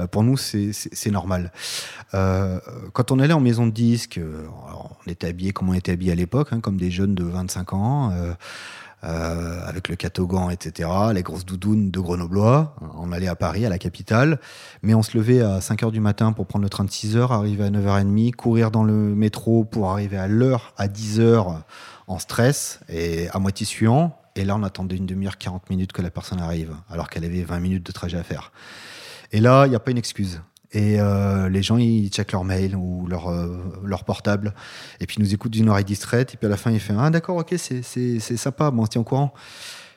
[0.00, 1.52] Euh, pour nous, c'est normal.
[2.14, 2.60] Euh,
[2.92, 4.20] quand on allait en maison de disque,
[5.06, 7.72] on était habillé comme on était habillé à l'époque, hein, comme des jeunes de 25
[7.72, 8.12] ans.
[9.00, 12.74] Avec le catogan, etc., les grosses doudounes de Grenoblois.
[12.96, 14.40] On allait à Paris, à la capitale,
[14.82, 17.16] mais on se levait à 5 h du matin pour prendre le train de 6
[17.16, 21.62] h, arriver à 9h30, courir dans le métro pour arriver à l'heure, à 10 h
[22.08, 24.18] en stress et à moitié suant.
[24.38, 27.42] Et là, on attendait une demi-heure, 40 minutes que la personne arrive, alors qu'elle avait
[27.42, 28.52] 20 minutes de trajet à faire.
[29.32, 30.40] Et là, il n'y a pas une excuse.
[30.70, 34.54] Et euh, les gens, ils checkent leur mail ou leur, euh, leur portable.
[35.00, 36.34] Et puis, ils nous écoutent d'une oreille distraite.
[36.34, 37.82] Et puis, à la fin, ils font Ah, d'accord, ok, c'est
[38.20, 39.34] sympa, bon, on se tient au courant.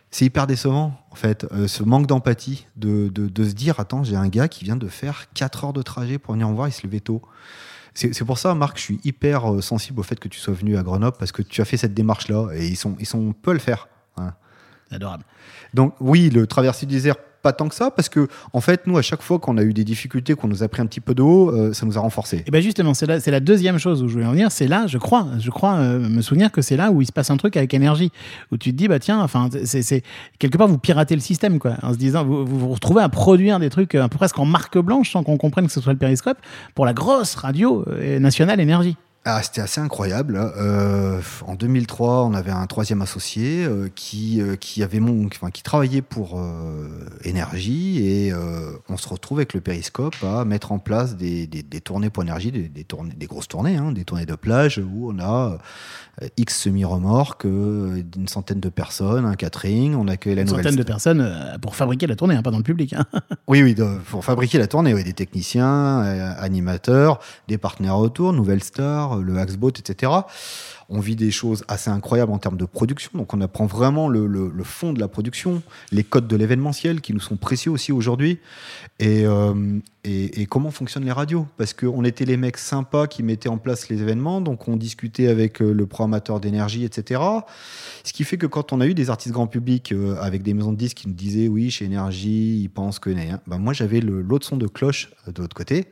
[0.09, 4.03] C'est hyper décevant, en fait, euh, ce manque d'empathie, de, de, de, se dire Attends,
[4.03, 6.67] j'ai un gars qui vient de faire 4 heures de trajet pour venir me voir,
[6.67, 7.21] il se levait tôt.
[7.93, 10.83] C'est pour ça, Marc, je suis hyper sensible au fait que tu sois venu à
[10.83, 13.53] Grenoble parce que tu as fait cette démarche-là et ils sont, ils sont peu à
[13.53, 13.89] le faire.
[14.91, 15.23] Adorable.
[15.73, 18.97] Donc, oui, le traversée du désert pas tant que ça, parce que en fait, nous,
[18.97, 21.13] à chaque fois qu'on a eu des difficultés, qu'on nous a pris un petit peu
[21.13, 22.43] de haut, euh, ça nous a renforcés.
[22.45, 24.51] Et bien justement, c'est la, la deuxième chose où je voulais en venir.
[24.51, 27.11] C'est là, je crois, je crois euh, me souvenir que c'est là où il se
[27.11, 28.11] passe un truc avec énergie,
[28.51, 30.03] où tu te dis, bah tiens, enfin, c'est
[30.39, 33.59] quelque part vous piratez le système, quoi, en se disant, vous vous, retrouvez à produire
[33.59, 36.37] des trucs peu presque en marque blanche sans qu'on comprenne que ce soit le périscope
[36.75, 38.97] pour la grosse radio euh, nationale énergie.
[39.23, 40.35] Ah, c'était assez incroyable.
[40.57, 45.51] Euh, en 2003, on avait un troisième associé euh, qui, euh, qui, avait mon, enfin,
[45.51, 46.41] qui travaillait pour
[47.23, 48.33] Énergie et
[48.89, 52.23] on se retrouve avec le périscope à mettre en place des, des, des tournées pour
[52.23, 55.57] Énergie, des, des, tournées, des grosses tournées, hein, des tournées de plage où on a
[56.37, 60.63] X semi-remorques, d'une centaine de personnes, un catering, on accueille la Une nouvelle.
[60.63, 62.93] centaine de personnes pour fabriquer la tournée, hein, pas dans le public.
[62.93, 63.05] Hein.
[63.47, 63.75] oui, oui,
[64.09, 65.99] pour fabriquer la tournée, oui, des techniciens,
[66.37, 70.11] animateurs, des partenaires autour, nouvelles stars le Axbot, etc.
[70.89, 73.11] On vit des choses assez incroyables en termes de production.
[73.13, 77.19] Donc, on apprend vraiment le, fond de la production, les codes de l'événementiel qui nous
[77.19, 78.39] sont précieux aussi aujourd'hui,
[78.99, 81.47] et, euh, et, comment fonctionnent les radios?
[81.57, 85.27] Parce qu'on était les mecs sympas qui mettaient en place les événements, donc on discutait
[85.27, 87.21] avec euh, le programmateur d'énergie, etc.
[88.03, 90.53] Ce qui fait que quand on a eu des artistes grand public euh, avec des
[90.53, 93.11] maisons de disques qui nous disaient oui, chez Énergie, ils pensent que.
[93.47, 95.87] Ben, moi, j'avais l'autre son de cloche de l'autre côté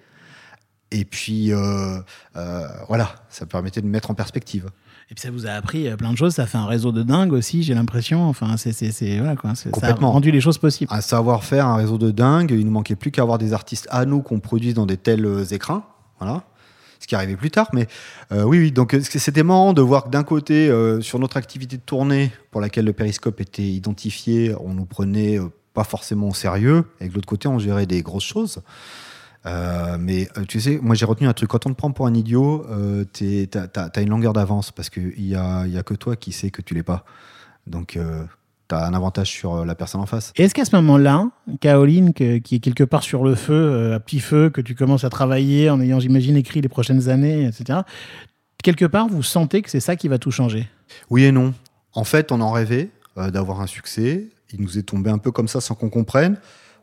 [0.91, 1.99] et puis, euh,
[2.35, 4.69] euh, voilà, ça permettait de mettre en perspective.
[5.11, 7.03] Et puis ça vous a appris euh, plein de choses, ça fait un réseau de
[7.03, 8.27] dingue aussi, j'ai l'impression.
[8.27, 8.73] Enfin, c'est,
[9.17, 9.53] voilà, quoi.
[9.55, 10.91] ça a rendu les choses possibles.
[10.93, 12.51] Un savoir-faire, un réseau de dingue.
[12.51, 15.45] Il nous manquait plus qu'à avoir des artistes à nous qu'on produise dans des tels
[15.51, 15.83] écrins.
[16.19, 16.43] Voilà.
[16.99, 17.69] Ce qui arrivait plus tard.
[17.71, 17.87] Mais
[18.31, 20.69] oui, oui, donc c'était marrant de voir que d'un côté,
[21.01, 25.39] sur notre activité de tournée, pour laquelle le périscope était identifié, on nous prenait
[25.73, 26.83] pas forcément au sérieux.
[26.99, 28.61] Et de l'autre côté, on gérait des grosses choses.
[29.45, 31.49] Euh, mais euh, tu sais, moi j'ai retenu un truc.
[31.49, 35.13] Quand on te prend pour un idiot, euh, tu as, une longueur d'avance parce qu'il
[35.17, 37.05] n'y a, y a que toi qui sais que tu l'es pas.
[37.67, 40.33] Donc tu as un avantage sur la personne en face.
[40.35, 41.29] Est-ce qu'à ce, moment-là,
[41.61, 45.09] Caroline, qui est quelque part sur le feu, à petit feu, que tu commences à
[45.09, 47.79] travailler en ayant, j'imagine, écrit les prochaines années, etc.,
[48.63, 50.67] quelque part, vous sentez que c'est ça qui va tout changer?
[51.09, 51.53] Oui et non.
[51.93, 54.29] En fait, on en rêvait d'avoir un succès.
[54.51, 56.37] Il nous est tombé un peu comme ça sans qu'on comprenne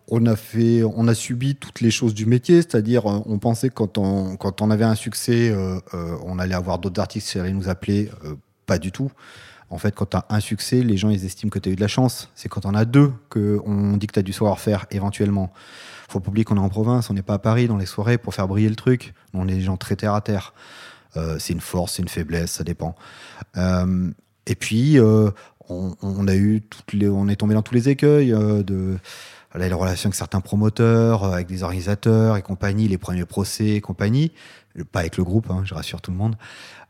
[0.08, 3.68] on a fait, on a subi toutes les choses du métier, c'est-à-dire euh, on pensait
[3.68, 7.30] que quand on, quand on avait un succès, euh, euh, on allait avoir d'autres artistes
[7.30, 8.10] qui allaient nous appeler.
[8.66, 9.10] pas du tout.
[9.68, 11.76] En fait, quand tu as un succès, les gens ils estiment que tu as eu
[11.76, 12.30] de la chance.
[12.36, 15.52] C'est quand on a deux qu'on dit que tu as du savoir-faire éventuellement.
[16.08, 18.16] faut pas oublier qu'on est en province, on n'est pas à Paris dans les soirées
[18.16, 19.12] pour faire briller le truc.
[19.34, 20.54] On est des gens très terre à terre.
[21.38, 22.94] c'est une force, c'est une faiblesse, ça dépend.
[23.56, 24.98] et puis,
[25.68, 28.98] on, a eu toutes les, on est tombé dans tous les écueils de
[29.54, 33.80] les relations avec certains promoteurs, euh, avec des organisateurs et compagnie, les premiers procès et
[33.80, 34.32] compagnie.
[34.92, 36.36] Pas avec le groupe, hein, je rassure tout le monde.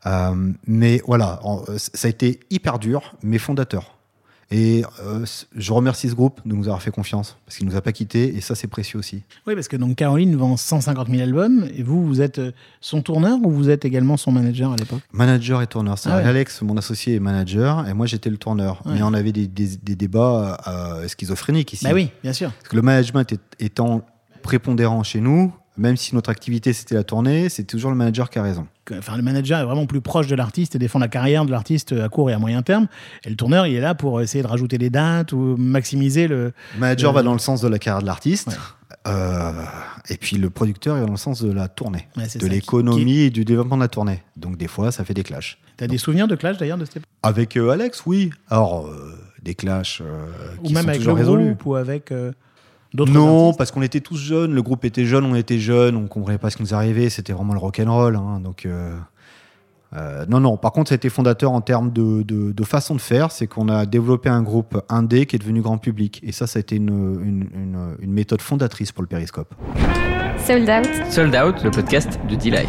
[0.07, 3.96] Euh, mais voilà, euh, ça a été hyper dur, mais fondateur.
[4.51, 5.25] Et euh,
[5.57, 7.93] je remercie ce groupe de nous avoir fait confiance, parce qu'il ne nous a pas
[7.93, 9.23] quittés, et ça, c'est précieux aussi.
[9.47, 13.03] Oui, parce que donc Caroline vend 150 000 albums, et vous, vous êtes euh, son
[13.03, 15.01] tourneur ou vous êtes également son manager à l'époque?
[15.13, 15.97] Manager et tourneur.
[16.05, 18.83] Ah Alex, mon associé, est manager, et moi, j'étais le tourneur.
[18.87, 21.85] Mais on avait des, des, débats euh, schizophréniques ici.
[21.85, 22.53] Bah oui, bien sûr.
[22.53, 24.03] Parce que le management étant
[24.43, 28.39] prépondérant chez nous, même si notre activité c'était la tournée, c'est toujours le manager qui
[28.39, 28.67] a raison.
[28.93, 31.93] Enfin, le manager est vraiment plus proche de l'artiste et défend la carrière de l'artiste
[31.93, 32.87] à court et à moyen terme.
[33.25, 36.53] Et le tourneur, il est là pour essayer de rajouter des dates ou maximiser le.
[36.75, 38.59] Le manager va dans le sens de la carrière de l'artiste.
[39.07, 39.53] Euh,
[40.09, 43.45] et puis le producteur est dans le sens de la tournée, de l'économie et du
[43.45, 44.23] développement de la tournée.
[44.37, 45.59] Donc des fois, ça fait des clashs.
[45.77, 47.09] Tu as des souvenirs de clash d'ailleurs de cette époque?
[47.23, 48.31] Avec euh, Alex, oui.
[48.49, 50.03] Alors, euh, des clashs
[50.65, 51.45] qui ou même sont avec toujours le résolus.
[51.47, 52.13] Groupe, ou avec
[53.05, 56.39] non, parce qu'on était tous jeunes, le groupe était jeune, on était jeunes, on comprenait
[56.39, 58.17] pas ce qui nous arrivait, c'était vraiment le rock'n'roll.
[58.17, 58.97] Hein, donc, euh,
[59.95, 60.57] Euh, non, non.
[60.57, 63.31] Par contre, ça a été fondateur en termes de, de, de façon de faire.
[63.31, 66.21] C'est qu'on a développé un groupe indé qui est devenu grand public.
[66.25, 69.55] Et ça, ça a été une, une, une, une méthode fondatrice pour le périscope.
[70.45, 70.89] Sold Out.
[71.11, 72.69] Sold Out, le podcast de Delight.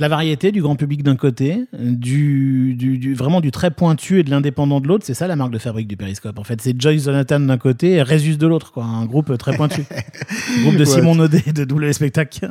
[0.00, 4.22] La variété du grand public d'un côté, du, du, du- vraiment du très pointu et
[4.22, 5.04] de l'indépendant de l'autre.
[5.06, 6.38] C'est ça la marque de fabrique du Périscope.
[6.38, 8.84] En fait, c'est Joyce Jonathan d'un côté et Résus de l'autre, quoi.
[8.84, 9.84] Un groupe très pointu.
[9.90, 10.84] Un groupe de Ouais.
[10.86, 12.50] Simon Naudet de W Spectacle.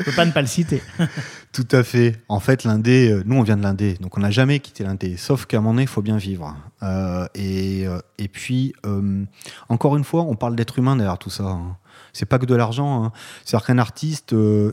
[0.00, 0.82] On peut pas ne pas le citer.
[1.52, 2.16] Tout à fait.
[2.28, 5.16] En fait, l'Indé, euh, nous, on vient de l'Indé, donc on n'a jamais quitté l'Indé.
[5.16, 6.56] Sauf qu'à un moment donné, il faut bien vivre.
[6.82, 9.24] Euh, et, euh, et puis, euh,
[9.68, 11.44] encore une fois, on parle d'être humain derrière tout ça.
[11.44, 11.76] hein.
[12.12, 13.04] C'est pas que de l'argent.
[13.04, 13.12] hein.
[13.44, 14.72] C'est-à-dire qu'un artiste, euh,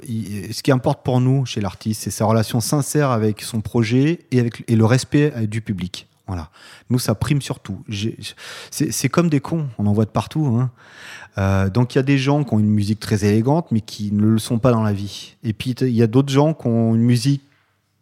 [0.52, 4.40] ce qui importe pour nous chez l'artiste, c'est sa relation sincère avec son projet et,
[4.40, 6.08] avec, et le respect euh, du public.
[6.28, 6.50] Voilà.
[6.90, 7.82] Nous, ça prime surtout.
[8.70, 10.46] C'est comme des cons, on en voit de partout.
[10.60, 10.72] hein.
[11.38, 14.12] Euh, donc il y a des gens qui ont une musique très élégante, mais qui
[14.12, 15.36] ne le sont pas dans la vie.
[15.44, 17.44] Et puis il y a d'autres gens qui ont une musique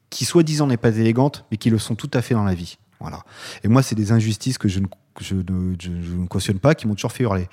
[0.09, 2.77] qui soi-disant n'est pas élégante, mais qui le sont tout à fait dans la vie.
[2.99, 3.19] Voilà.
[3.63, 6.59] Et moi, c'est des injustices que je ne, que je ne, je- je ne cautionne
[6.59, 7.47] pas, qui m'ont toujours fait hurler.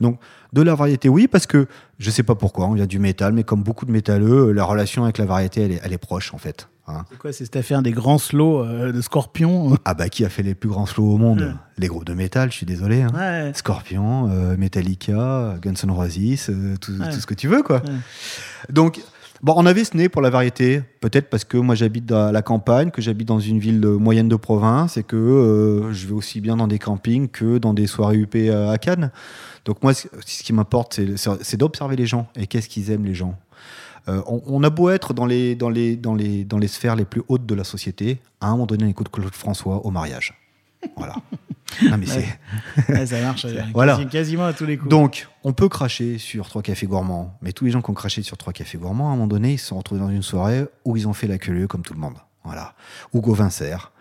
[0.00, 0.18] Donc,
[0.52, 1.66] de la variété, oui, parce que
[1.98, 5.04] je sais pas pourquoi, on vient du métal, mais comme beaucoup de métalleux, la relation
[5.04, 6.68] avec la variété, elle est, elle est proche, en fait.
[6.88, 7.04] hein.
[7.10, 10.28] C'est quoi C'est cette affaire des grands slows euh, de Scorpion Ah bah, qui a
[10.28, 11.40] fait les plus grands slows au monde?
[11.40, 11.52] Ouais.
[11.78, 13.02] Les groupes de métal, je suis désolé.
[13.02, 13.12] hein.
[13.14, 13.52] Ouais.
[13.54, 17.10] Scorpion, euh, Metallica, Guns N' Roses, euh, tout, Ouais.
[17.14, 17.80] tout ce que tu veux, quoi.
[18.70, 19.00] Donc,
[19.42, 22.42] bon, on avait ce nez pour la variété, peut-être parce que moi j'habite dans la
[22.42, 26.40] campagne, que j'habite dans une ville moyenne de province et que euh, je vais aussi
[26.40, 29.10] bien dans des campings que dans des soirées UP à à Cannes.
[29.66, 30.06] Donc, moi, ce
[30.42, 33.34] qui m'importe, c'est- d'observer les gens et qu'est-ce qu'ils aiment, les gens.
[34.08, 36.96] Euh, on, on a beau être dans les, dans, les, dans, les, dans les sphères
[36.96, 39.90] les plus hautes de la société, à un moment donné, on écoute Claude François au
[39.90, 40.32] mariage.
[40.96, 41.14] Voilà.
[41.82, 42.26] Non, mais c'est.
[42.92, 43.96] Ouais, ça marche Voilà.
[43.96, 44.88] quasi- quasiment à tous les coups.
[44.90, 48.22] Donc, on peut cracher sur trois cafés gourmands, mais tous les gens qui ont craché
[48.22, 50.66] sur trois cafés gourmands, à un moment donné, ils se sont retrouvés dans une soirée
[50.84, 52.16] où ils ont fait la queue comme tout le monde.
[52.44, 52.74] Voilà.
[53.12, 53.92] Ou Gauvin Serre,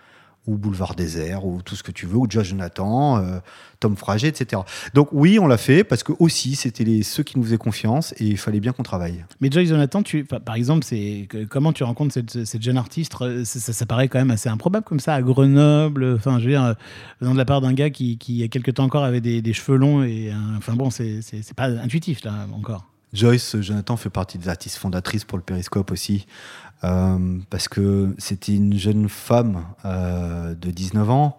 [0.49, 3.39] ou Boulevard Désert, ou tout ce que tu veux, ou Josh Jonathan, euh,
[3.79, 4.63] Tom Frager, etc.
[4.93, 8.13] Donc, oui, on l'a fait parce que aussi, c'était les, ceux qui nous faisaient confiance
[8.17, 9.23] et il fallait bien qu'on travaille.
[9.41, 13.45] Mais Joyce Jonathan, tu, par exemple, c'est comment tu rencontres cette, cette jeune artiste euh,
[13.45, 16.15] ça, ça, ça paraît quand même assez improbable comme ça à Grenoble.
[16.15, 16.73] Enfin, je veux dire, euh,
[17.21, 19.21] venant de la part d'un gars qui, qui, il y a quelques temps encore, avait
[19.21, 21.21] des, des cheveux longs et, euh, enfin bon, c'est
[21.55, 22.85] pas intuitif là encore.
[23.13, 26.27] Joyce Jonathan fait partie des artistes fondatrices pour le Périscope aussi,
[26.67, 31.37] euh, parce que c'était une jeune femme euh, de 19 ans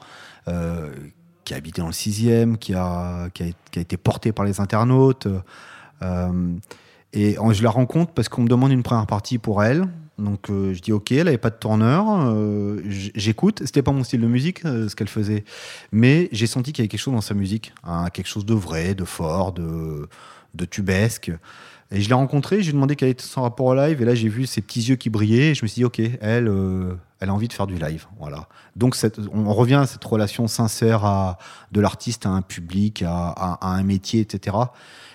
[0.48, 0.90] euh,
[1.44, 3.29] qui a habité dans le 6e, qui a,
[3.74, 5.26] été portée par les internautes.
[6.03, 6.53] euh,
[7.12, 9.88] et je la rencontre parce qu'on me demande une première partie pour elle.
[10.20, 13.62] Donc euh, je dis ok, elle avait pas de tourneur, euh, j'écoute.
[13.64, 15.44] C'était pas mon style de musique euh, ce qu'elle faisait,
[15.92, 18.55] mais j'ai senti qu'il y avait quelque chose dans sa musique, hein, quelque chose de
[18.55, 20.09] vrai, de fort, de,
[20.55, 21.33] de tubesque.
[21.92, 24.05] Et je l'ai rencontrée, je lui ai demandé quel était son rapport au live, et
[24.05, 26.46] là j'ai vu ses petits yeux qui brillaient, et je me suis dit, ok, elle,
[26.46, 28.07] euh, elle a envie de faire du live.
[28.18, 28.46] Voilà.
[28.76, 28.96] Donc
[29.33, 31.37] on revient à cette relation sincère
[31.72, 34.57] de l'artiste à un public, à, un métier, etc.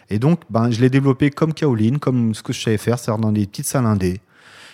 [0.09, 3.21] Et donc, ben, je l'ai développé comme Kaoline, comme ce que je savais faire, c'est-à-dire
[3.21, 4.19] dans des petites salles indées,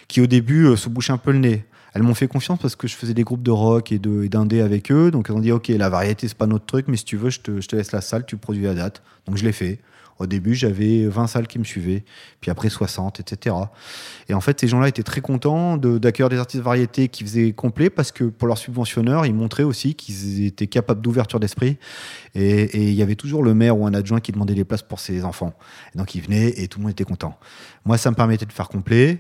[0.08, 1.66] qui au début euh, se bouchaient un peu le nez.
[1.94, 4.92] Elles m'ont fait confiance parce que je faisais des groupes de rock et d'indé avec
[4.92, 5.12] eux.
[5.12, 7.30] Donc elles ont dit, ok, la variété, c'est pas notre truc, mais si tu veux,
[7.30, 9.02] je te, je te laisse la salle, tu produis la date.
[9.28, 9.80] Donc je l'ai fait.
[10.22, 12.04] Au début, j'avais 20 salles qui me suivaient,
[12.42, 13.56] puis après 60, etc.
[14.30, 17.54] Et en fait, ces gens-là étaient très contents de- d'accueillir des artistes variétés qui faisaient
[17.54, 21.78] complet parce que pour leurs subventionneurs, ils montraient aussi qu'ils étaient capables d'ouverture d'esprit.
[22.36, 24.84] Et et il y avait toujours le maire ou un adjoint qui demandait des places
[24.84, 25.54] pour ses enfants.
[25.96, 27.36] Et donc ils venaient et tout le monde était content.
[27.86, 29.20] Moi, ça me permettait de faire complet.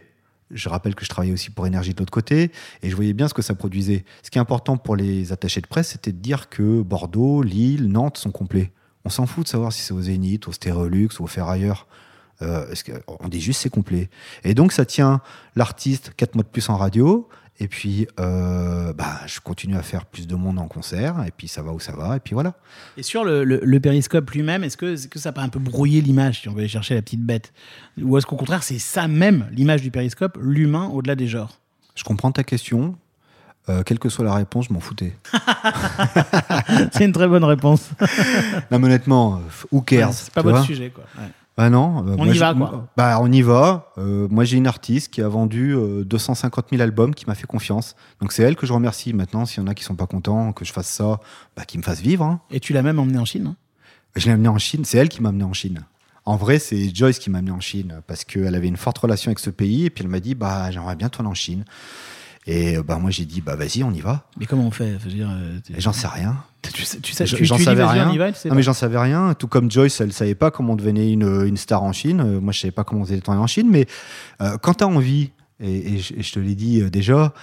[0.52, 2.52] Je rappelle que je travaillais aussi pour Énergie de l'autre côté
[2.84, 4.04] et je voyais bien ce que ça produisait.
[4.22, 7.88] Ce qui est important pour les attachés de presse, c'était de dire que Bordeaux, Lille,
[7.88, 8.72] Nantes sont complets.
[9.06, 11.88] On s'en fout de savoir si c'est au Zénith, au Stérolux ou au Ferrailleur.
[12.42, 12.66] Euh,
[13.20, 14.10] on dit juste c'est complet.
[14.44, 15.22] Et donc ça tient
[15.56, 17.28] l'artiste 4 mois de plus en radio.
[17.60, 21.24] Et puis euh, bah, je continue à faire plus de monde en concert.
[21.28, 22.16] Et puis ça va où ça va.
[22.16, 22.56] Et puis voilà.
[22.98, 25.60] Et sur le, le- le périscope lui-même, est-ce que, que ça n'a pas un peu
[25.60, 27.54] brouillé l'image si on veut aller chercher la petite bête?
[28.02, 31.60] Ou est-ce qu'au contraire, c'est ça même, l'image du périscope, l'humain au-delà des genres?
[31.94, 32.96] Je comprends ta question.
[33.70, 35.16] Euh, quelle que soit la réponse, je m'en foutais.
[36.94, 37.90] C'est une très bonne réponse.
[38.72, 39.40] non, mais honnêtement, euh,
[39.72, 41.04] who cares Ouais, c'est pas votre sujet, quoi.
[41.18, 41.30] Ouais.
[41.58, 42.00] Bah non.
[42.08, 42.88] euh, On moi, y va, quoi.
[42.98, 43.92] Bah, on y va.
[43.98, 47.46] Euh, moi, j'ai une artiste qui a vendu euh, 250 000 albums, qui m'a fait
[47.46, 47.96] confiance.
[48.20, 49.14] Donc, c'est elle que je remercie.
[49.14, 51.20] Maintenant, s'il y en a qui sont pas contents, que je fasse ça,
[51.56, 52.24] bah, qu'ils me fassent vivre.
[52.26, 52.40] hein.
[52.52, 53.56] Et tu l'as même emmené en Chine hein?
[54.16, 54.84] Je l'ai amenée en Chine.
[54.86, 55.82] C'est elle qui m'a amené en Chine.
[56.26, 59.30] En vrai, c'est Joyce qui m'a amené en Chine parce qu'elle avait une forte relation
[59.30, 59.86] avec ce pays.
[59.86, 61.64] Et puis, elle m'a dit, bah, j'aimerais bien tourner en Chine.
[62.48, 64.26] Et euh, bah, moi, j'ai dit, bah, vas-y, on y va.
[64.40, 64.98] Mais comment on fait?
[65.08, 66.44] Euh, j'en sais rien.
[66.74, 68.16] Tu sais, tu sais, j'en savais rien.
[68.18, 69.34] va, tu sais Non, mais j'en savais rien.
[69.36, 72.22] Tout comme Joyce, elle savait pas comment on devenait une, une star en Chine.
[72.22, 73.68] Euh, moi, je savais pas comment on faisait tourner en Chine.
[73.70, 73.86] Mais
[74.42, 77.34] euh, quand tu as envie Et, je, te l'ai dit déjà,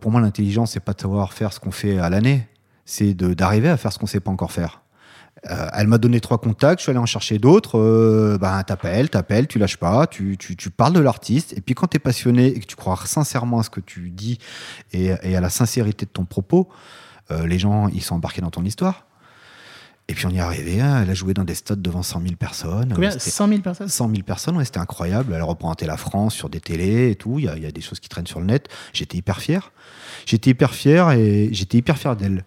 [0.00, 2.48] pour moi, l'intelligence, c'est pas de savoir faire ce qu'on fait à l'année,
[2.84, 4.81] c'est d'arriver à faire ce qu'on sait pas encore faire.
[5.50, 7.78] Euh, elle m'a donné trois contacts, je suis allé en chercher d'autres.
[7.78, 11.52] Euh, ben, t'appelles, t'appelles, tu lâches pas, tu, tu, tu parles de l'artiste.
[11.56, 14.10] Et puis quand tu es passionné et que tu crois sincèrement à ce que tu
[14.10, 14.38] dis
[14.92, 16.68] et, et à la sincérité de ton propos,
[17.30, 19.06] euh, les gens, ils sont embarqués dans ton histoire.
[20.08, 20.80] Et puis on y est arrivé.
[20.80, 21.02] Hein.
[21.02, 22.92] Elle a joué dans des stades devant 100 000 personnes.
[22.94, 23.88] Combien 100 000 personnes?
[23.88, 25.32] 100 000 personnes, ouais, c'était incroyable.
[25.34, 27.38] Elle représentait la France sur des télés et tout.
[27.38, 28.68] Il y, a, il y a des choses qui traînent sur le net.
[28.92, 29.72] J'étais hyper fier.
[30.26, 32.44] J'étais hyper fier et j'étais hyper fier d'elle.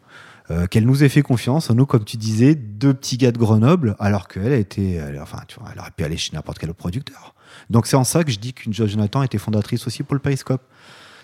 [0.52, 3.96] Euh, qu'elle nous ait fait confiance, nous, comme tu disais, deux petits gars de Grenoble,
[3.98, 5.40] alors qu'elle a été, enfin,
[5.74, 7.34] elle aurait pu aller chez n'importe quel producteur.
[7.70, 10.20] Donc c'est en ça que je dis qu'une Joe Jonathan était fondatrice aussi pour le
[10.20, 10.62] Periscope.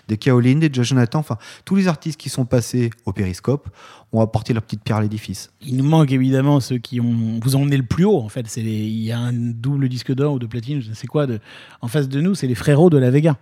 [0.08, 3.68] Des Caroline, des Joe Jonathan, enfin, tous les artistes qui sont passés au Periscope
[4.12, 5.52] ont apporté leur petite pierre à l'édifice.
[5.64, 8.56] Il nous manque évidemment ceux qui ont, vous emmené le plus haut, en fait.
[8.56, 11.38] Il y a un double disque d'or ou de platine, je ne sais quoi, de,
[11.80, 13.38] en face de nous, c'est les frérots de la Vega.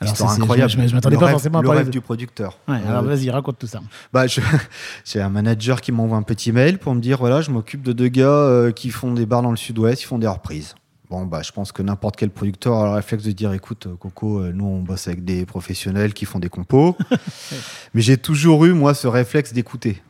[0.00, 0.70] Alors, incroyable.
[0.70, 2.58] Je, je m'attendais pas forcément à le parler rêve du producteur.
[2.68, 3.80] Ouais, alors euh, vas-y, raconte tout ça.
[4.12, 4.24] Bah,
[5.04, 7.92] j'ai un manager qui m'envoie un petit mail pour me dire voilà, je m'occupe de
[7.92, 10.74] deux gars euh, qui font des bars dans le sud-ouest, ils font des reprises.
[11.10, 13.96] Bon, bah, je pense que n'importe quel producteur a le réflexe de dire écoute, euh,
[13.96, 16.96] Coco, nous, on bosse avec des professionnels qui font des compos.
[17.94, 20.02] Mais j'ai toujours eu, moi, ce réflexe d'écouter.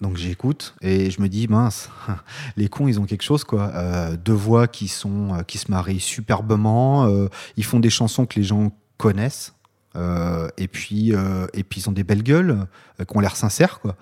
[0.00, 1.88] Donc j'écoute et je me dis mince,
[2.56, 3.70] les cons ils ont quelque chose quoi.
[4.16, 7.08] deux voix qui sont qui se marient superbement.
[7.56, 9.54] ils font des chansons que les gens connaissent.
[9.96, 12.66] Euh, et puis, euh, et puis ils ont des belles gueules
[13.00, 13.96] euh, qui ont l'air sincères, quoi.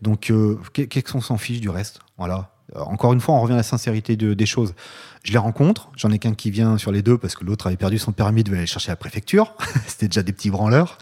[0.00, 0.32] Donc,
[0.72, 2.00] qu'est-ce qu'on s'en fiche du reste?
[2.18, 2.50] Voilà.
[2.74, 4.74] Encore une fois, on revient à la sincérité de, des choses.
[5.22, 5.92] Je les rencontre.
[5.96, 8.42] J'en ai qu'un qui vient sur les deux parce que l'autre avait perdu son permis,
[8.42, 9.54] devait aller chercher à la préfecture.
[9.86, 10.98] C'était déjà des petits branleurs.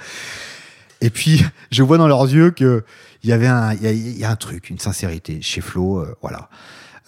[1.01, 2.83] Et puis, je vois dans leurs yeux qu'il
[3.25, 6.05] y avait un, il y, a un truc, une sincérité chez Flo.
[6.21, 6.51] voilà.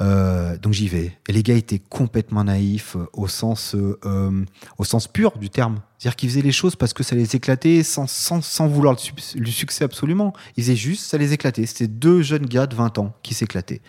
[0.03, 1.13] Euh, donc j'y vais.
[1.29, 4.45] Et les gars étaient complètement naïfs euh, au sens, euh,
[4.79, 5.81] au sens pur du terme.
[5.99, 8.97] C'est-à-dire qu'ils faisaient les choses parce que ça les éclatait sans, vouloir
[9.37, 10.33] le, succès absolument.
[10.57, 11.67] Ils faisaient juste, ça les éclatait.
[11.67, 13.81] C'était deux jeunes gars de 20 ans qui s'éclataient.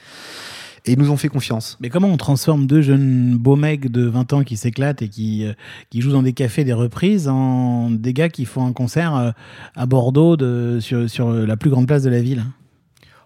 [0.86, 1.78] Et ils nous ont fait confiance.
[1.80, 5.47] Mais comment on transforme deux jeunes beaux mecs de 20 ans qui s'éclatent et qui,
[5.95, 9.34] jouent dans des cafés, des reprises, en des gars qui font un concert
[9.76, 12.43] à Bordeaux de, sur, sur la plus grande place de la ville?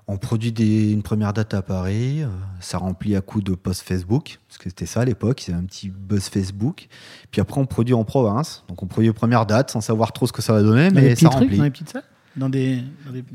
[0.07, 0.53] On produit
[0.91, 2.27] une première date à Paris, euh,
[2.61, 5.63] ça remplit à coup de post Facebook, parce que c'était ça à l'époque, c'est un
[5.63, 6.87] petit buzz Facebook.
[7.31, 10.25] Puis après, on produit en province, donc on produit une première date sans savoir trop
[10.25, 11.57] ce que ça va donner, mais ça remplit.
[11.57, 12.03] Dans des petites salles
[12.37, 12.83] dans des,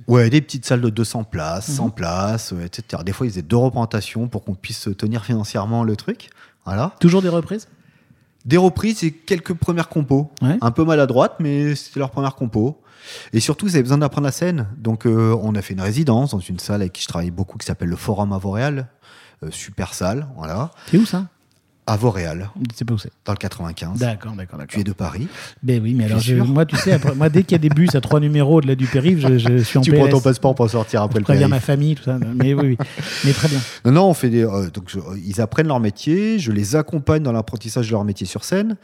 [0.06, 1.90] Ouais, des petites salles de 200 places, 100 mhm.
[1.92, 3.02] places, etc.
[3.04, 6.30] Des fois, ils faisaient deux représentations pour qu'on puisse tenir financièrement le truc.
[6.64, 6.94] Voilà.
[7.00, 7.68] Toujours des reprises
[8.44, 10.30] Des reprises et quelques premières compos.
[10.40, 12.80] Un peu maladroites, mais c'était leur première compo.
[13.32, 14.66] Et surtout, ils avaient besoin d'apprendre la scène.
[14.78, 17.58] Donc, euh, on a fait une résidence dans une salle avec qui je travaille beaucoup,
[17.58, 18.88] qui s'appelle le Forum Avoréal.
[19.44, 20.70] Euh, super salle, voilà.
[20.90, 21.26] C'est où ça?
[21.84, 22.48] À Vauréal.
[22.76, 23.10] C'est pas où c'est?
[23.24, 23.98] Dans le 95.
[23.98, 25.26] D'accord, d'accord, Tu es de Paris
[25.64, 28.00] Ben oui, mais alors, moi, tu sais, moi, dès qu'il y a des bus à
[28.00, 31.02] trois numéros de là du périph', je, suis en Tu prends ton passeport pour sortir
[31.02, 31.48] après je le périph'.
[31.48, 32.18] ma famille, tout ça.
[32.36, 32.86] Mais oui, oui.
[33.24, 33.58] Mais très bien.
[33.84, 34.44] Non, non, on fait des.
[34.44, 34.92] Euh, donc,
[35.24, 38.76] ils apprennent leur métier, je les accompagne dans l'apprentissage de leur métier sur scène.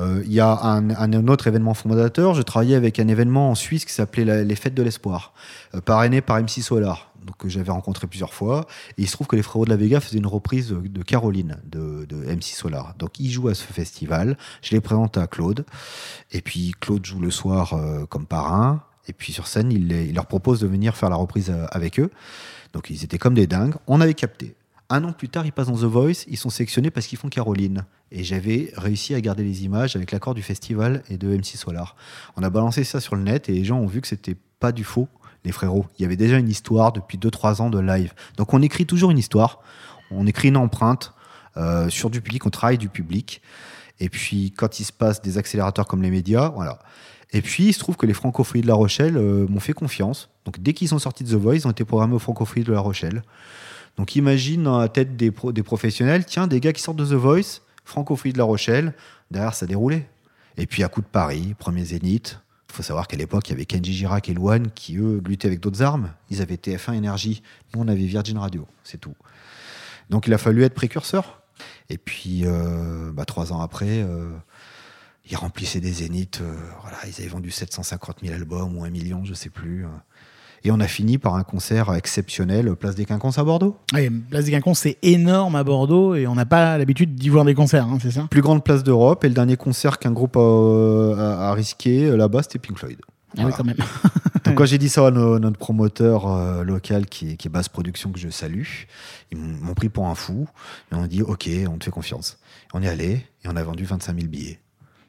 [0.00, 2.34] Euh, il y a un, autre événement fondateur.
[2.34, 5.32] Je travaillais avec un événement en Suisse qui s'appelait les Fêtes de l'Espoir,
[5.74, 8.66] euh, parrainé par MC Solar, que j'avais rencontré plusieurs fois.
[8.96, 11.58] Et il se trouve que les Frérots de la Vega faisaient une reprise de Caroline
[11.66, 12.94] de, MC Solar.
[12.98, 14.36] Donc ils jouent à ce festival.
[14.62, 15.66] Je les présente à Claude.
[16.32, 18.82] Et puis Claude joue le soir euh, comme parrain.
[19.06, 22.10] Et puis sur scène, il, il, leur propose de venir faire la reprise avec eux.
[22.72, 23.74] Donc ils étaient comme des dingues.
[23.86, 24.54] On avait capté.
[24.92, 27.28] Un an plus tard, ils passent dans The Voice, ils sont sélectionnés parce qu'ils font
[27.28, 27.84] Caroline.
[28.10, 31.94] Et j'avais réussi à garder les images avec l'accord du festival et de MC Solar.
[32.36, 34.72] On a balancé ça sur le net et les gens ont vu que c'était pas
[34.72, 35.06] du faux,
[35.44, 35.86] les frérots.
[35.96, 38.12] Il y avait déjà une histoire depuis 2-3 ans de live.
[38.36, 39.60] Donc on écrit toujours une histoire,
[40.10, 41.14] on écrit une empreinte
[41.56, 43.42] euh, sur du public, on travaille du public.
[44.00, 46.80] Et puis quand il se passe des accélérateurs comme les médias, voilà.
[47.32, 50.30] Et puis il se trouve que les francophones de La Rochelle euh, m'ont fait confiance.
[50.46, 52.72] Donc dès qu'ils sont sortis de The Voice, ils ont été programmés aux francophones de
[52.72, 53.22] La Rochelle.
[53.96, 57.60] Donc imagine dans la tête des, professionnels, tiens, des gars qui sortent de The Voice,
[57.84, 58.94] francophonie de La Rochelle,
[59.30, 60.08] derrière ça déroulait.
[60.56, 62.40] Et puis à coup de Paris, premier Zénith.
[62.68, 65.48] Il faut savoir qu'à l'époque, il y avait Kenji Girac et Luan qui, eux, luttaient
[65.48, 66.10] avec d'autres armes.
[66.30, 67.42] Ils avaient TF1 Énergie.
[67.74, 68.66] Nous, on avait Virgin Radio.
[68.84, 69.14] C'est tout.
[70.08, 71.42] Donc il a fallu être précurseur.
[71.88, 74.30] Et puis, euh, bah, trois ans après, euh,
[75.28, 76.40] ils remplissaient des zéniths.
[76.40, 79.86] Euh, voilà, ils avaient vendu 750 000 albums ou un million, je sais plus.
[80.64, 83.76] Et on a fini par un concert exceptionnel, Place des Quinconces à Bordeaux.
[83.94, 87.44] Oui, Place des Quinconces, c'est énorme à Bordeaux et on n'a pas l'habitude d'y voir
[87.44, 88.26] des concerts, hein, c'est ça?
[88.30, 92.58] Plus grande place d'Europe et le dernier concert qu'un groupe a, risqué euh, là-bas, c'était
[92.58, 92.98] Pink Floyd.
[93.38, 93.76] Ah oui, quand même.
[94.44, 97.68] Donc, quand j'ai dit ça à notre promoteur euh, local qui est, qui est Basse
[97.68, 98.64] Production, que je salue,
[99.30, 100.48] ils m'ont pris pour un fou.
[100.90, 102.38] Et on a dit, OK, on te fait confiance.
[102.74, 104.60] On est allé et on a vendu 25 000 billets.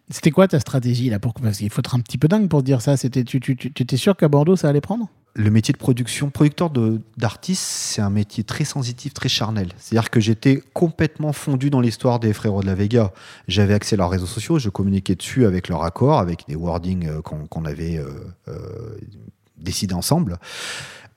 [0.10, 2.64] C'était quoi ta stratégie là pour parce qu'il faut être un petit peu dingue pour
[2.64, 2.98] dire ça.
[2.98, 5.08] C'était tu, tu, tu étais sûr qu'à Bordeaux ça allait prendre?
[5.34, 6.72] Le métier de production, producteur
[7.18, 9.70] d'artistes, c'est un métier très sensitif, très charnel.
[9.78, 13.14] C'est-à-dire que j'étais complètement fondu dans l'histoire des frérots de la Vega.
[13.48, 17.08] J'avais accès à leurs réseaux sociaux, je communiquais dessus avec leur accord, avec des wordings
[17.08, 18.10] euh, qu'on avait euh,
[18.50, 18.98] euh,
[19.58, 20.38] décidés ensemble.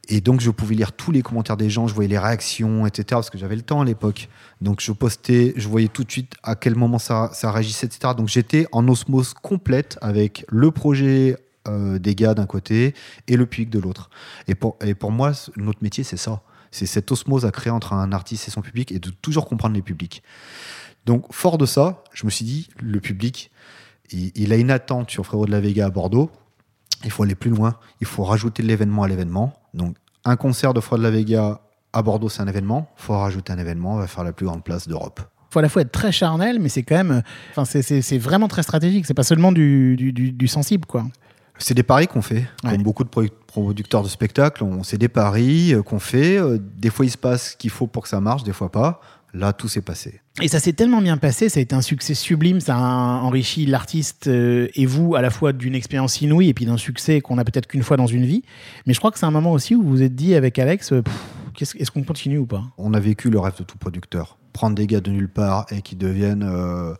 [0.09, 3.05] Et donc, je pouvais lire tous les commentaires des gens, je voyais les réactions, etc.
[3.11, 4.29] Parce que j'avais le temps à l'époque.
[4.61, 8.13] Donc, je postais, je voyais tout de suite à quel moment ça, ça réagissait, etc.
[8.17, 11.37] Donc, j'étais en osmose complète avec le projet
[11.67, 12.95] euh, des gars d'un côté
[13.27, 14.11] et le public de l'autre.
[14.49, 16.43] Et pour, et pour moi, notre métier, c'est ça.
[16.71, 19.75] C'est cette osmose à créer entre un artiste et son public et de toujours comprendre
[19.75, 20.23] les publics.
[21.07, 23.51] Donc, fort de ça, je me suis dit, le public,
[24.11, 26.31] il, a une attente sur Frérot de la Vega à Bordeaux.
[27.05, 27.79] Il faut aller plus loin.
[28.01, 29.55] Il faut rajouter l'événement à l'événement.
[29.73, 31.61] Donc, un concert de Frérot de la Vega
[31.93, 32.91] à Bordeaux, c'est un événement.
[32.99, 33.95] Il faut rajouter un événement.
[33.95, 35.21] On va faire la plus grande place d'Europe
[35.55, 37.23] faut à la fois être très charnel, mais c'est quand même,
[37.57, 39.07] enfin, c'est vraiment très stratégique.
[39.07, 41.07] C'est pas seulement du, du sensible, quoi.
[41.59, 43.09] C'est des paris qu'on fait, comme beaucoup de
[43.47, 44.65] producteurs de spectacles.
[44.83, 46.39] C'est des paris euh, qu'on fait.
[46.39, 48.73] Euh, des fois, il se passe ce qu'il faut pour que ça marche, des fois
[48.73, 49.01] pas.
[49.33, 50.21] Là, tout s'est passé.
[50.41, 53.67] Et ça s'est tellement bien passé, ça a été un succès sublime, ça a enrichi
[53.67, 57.39] l'artiste euh, et vous à la fois d'une expérience inouïe et puis d'un succès qu'on
[57.39, 58.43] a peut-être qu'une fois dans une vie.
[58.87, 60.93] Mais je crois que c'est un moment aussi où vous vous êtes dit avec Alex,
[61.61, 62.65] est-ce qu'on continue ou pas?
[62.79, 64.39] On a vécu le rêve de tout producteur.
[64.53, 66.95] Prendre des gars de nulle part et qui deviennent euh,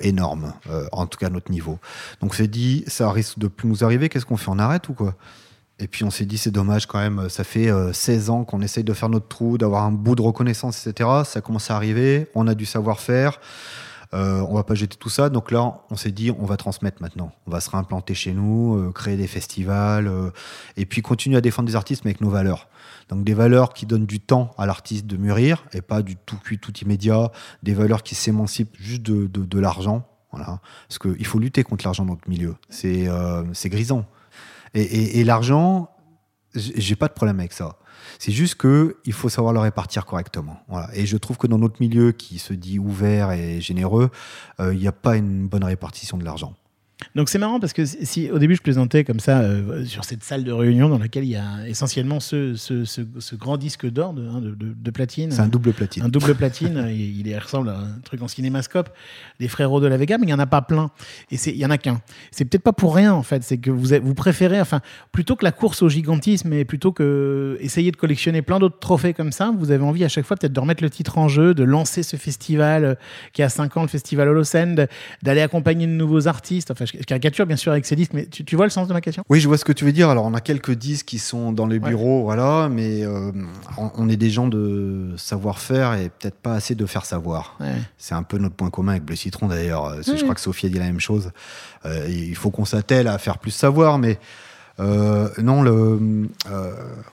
[0.00, 1.78] énorme, euh, en tout cas à notre niveau.
[2.20, 4.88] Donc on s'est dit, ça risque de plus nous arriver, qu'est-ce qu'on fait On arrête
[4.88, 5.14] ou quoi?
[5.78, 8.62] Et puis on s'est dit, c'est dommage quand même, ça fait 16 euh, ans qu'on
[8.62, 11.10] essaye de faire notre trou, d'avoir un bout de reconnaissance, etc.
[11.24, 13.40] Ça commence à arriver, on a du savoir-faire,
[14.14, 15.28] euh, on va pas jeter tout ça.
[15.28, 17.32] Donc là, on s'est dit, on va transmettre maintenant.
[17.46, 20.10] On va se réimplanter chez nous, créer des festivals,
[20.78, 22.68] et puis continuer à défendre des artistes, mais avec nos valeurs.
[23.08, 26.36] Donc des valeurs qui donnent du temps à l'artiste de mûrir et pas du tout
[26.36, 27.30] cuit, tout immédiat.
[27.62, 30.08] Des valeurs qui s'émancipent juste de, de, l'argent.
[30.32, 30.60] Voilà.
[30.88, 32.56] Parce qu'il faut lutter contre l'argent dans notre milieu.
[32.68, 34.06] C'est euh, grisant.
[34.74, 35.90] Et, et, et l'argent,
[36.54, 37.76] j'ai pas de problème avec ça.
[38.18, 40.58] C'est juste qu'il faut savoir le répartir correctement.
[40.94, 44.10] Et je trouve que dans notre milieu qui se dit ouvert et généreux,
[44.60, 46.54] euh, il n'y a pas une bonne répartition de l'argent.
[47.14, 50.24] Donc c'est marrant parce que si au début je plaisantais comme ça euh, sur cette
[50.24, 54.14] salle de réunion dans laquelle il y a essentiellement ce, ce, ce, grand disque d'or
[54.14, 55.30] de, hein, de, de, platine.
[55.30, 56.04] C'est un double platine.
[56.04, 56.86] Un double platine.
[56.88, 58.88] il, il, ressemble à un truc en cinémascope
[59.40, 60.90] des frérots de la Vega, mais il n'y en a pas plein.
[61.30, 62.00] Et il y en a qu'un.
[62.30, 63.42] C'est peut-être pas pour rien en fait.
[63.42, 64.80] C'est que vous, vous préférez, enfin,
[65.12, 69.12] plutôt que la course au gigantisme et plutôt que essayer de collectionner plein d'autres trophées
[69.12, 71.52] comme ça, vous avez envie à chaque fois peut-être de remettre le titre en jeu,
[71.52, 72.94] de lancer ce festival euh,
[73.34, 74.86] qui a 5 ans, le festival Holocene,
[75.22, 76.70] d'aller accompagner de nouveaux artistes.
[76.70, 79.00] Enfin, je caricature bien sûr avec ces disques, mais tu, vois le sens de ma
[79.00, 79.24] question?
[79.28, 80.08] Oui, je vois ce que tu veux dire.
[80.10, 83.32] Alors, on a quelques disques qui sont dans les bureaux, voilà, mais euh,
[83.76, 87.58] on, est des gens de savoir-faire et peut-être pas assez de faire savoir.
[87.98, 89.86] C'est un peu notre point commun avec Bleu Citron d'ailleurs.
[89.86, 91.30] Euh, je crois que Sophie a dit la même chose.
[91.84, 94.18] Euh, il faut qu'on s'attelle à faire plus savoir, mais
[94.78, 96.28] non, le,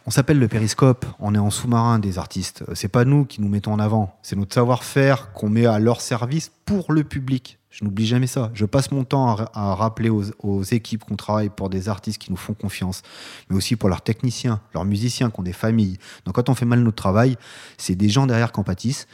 [0.06, 1.06] on s'appelle le périscope.
[1.20, 2.64] On est en sous-marin des artistes.
[2.74, 4.18] C'est pas nous qui nous mettons en avant.
[4.22, 7.60] C'est notre savoir-faire qu'on met à leur service pour le public.
[7.74, 8.52] Je n'oublie jamais ça.
[8.54, 12.38] Je passe mon temps à, rappeler aux, équipes qu'on travaille pour des artistes qui nous
[12.38, 13.02] font confiance,
[13.50, 15.98] mais aussi pour leurs techniciens, leurs musiciens qui ont des familles.
[16.26, 17.36] Donc quand on fait mal notre travail,
[17.80, 19.08] c'est des gens derrière qui en pâtissent.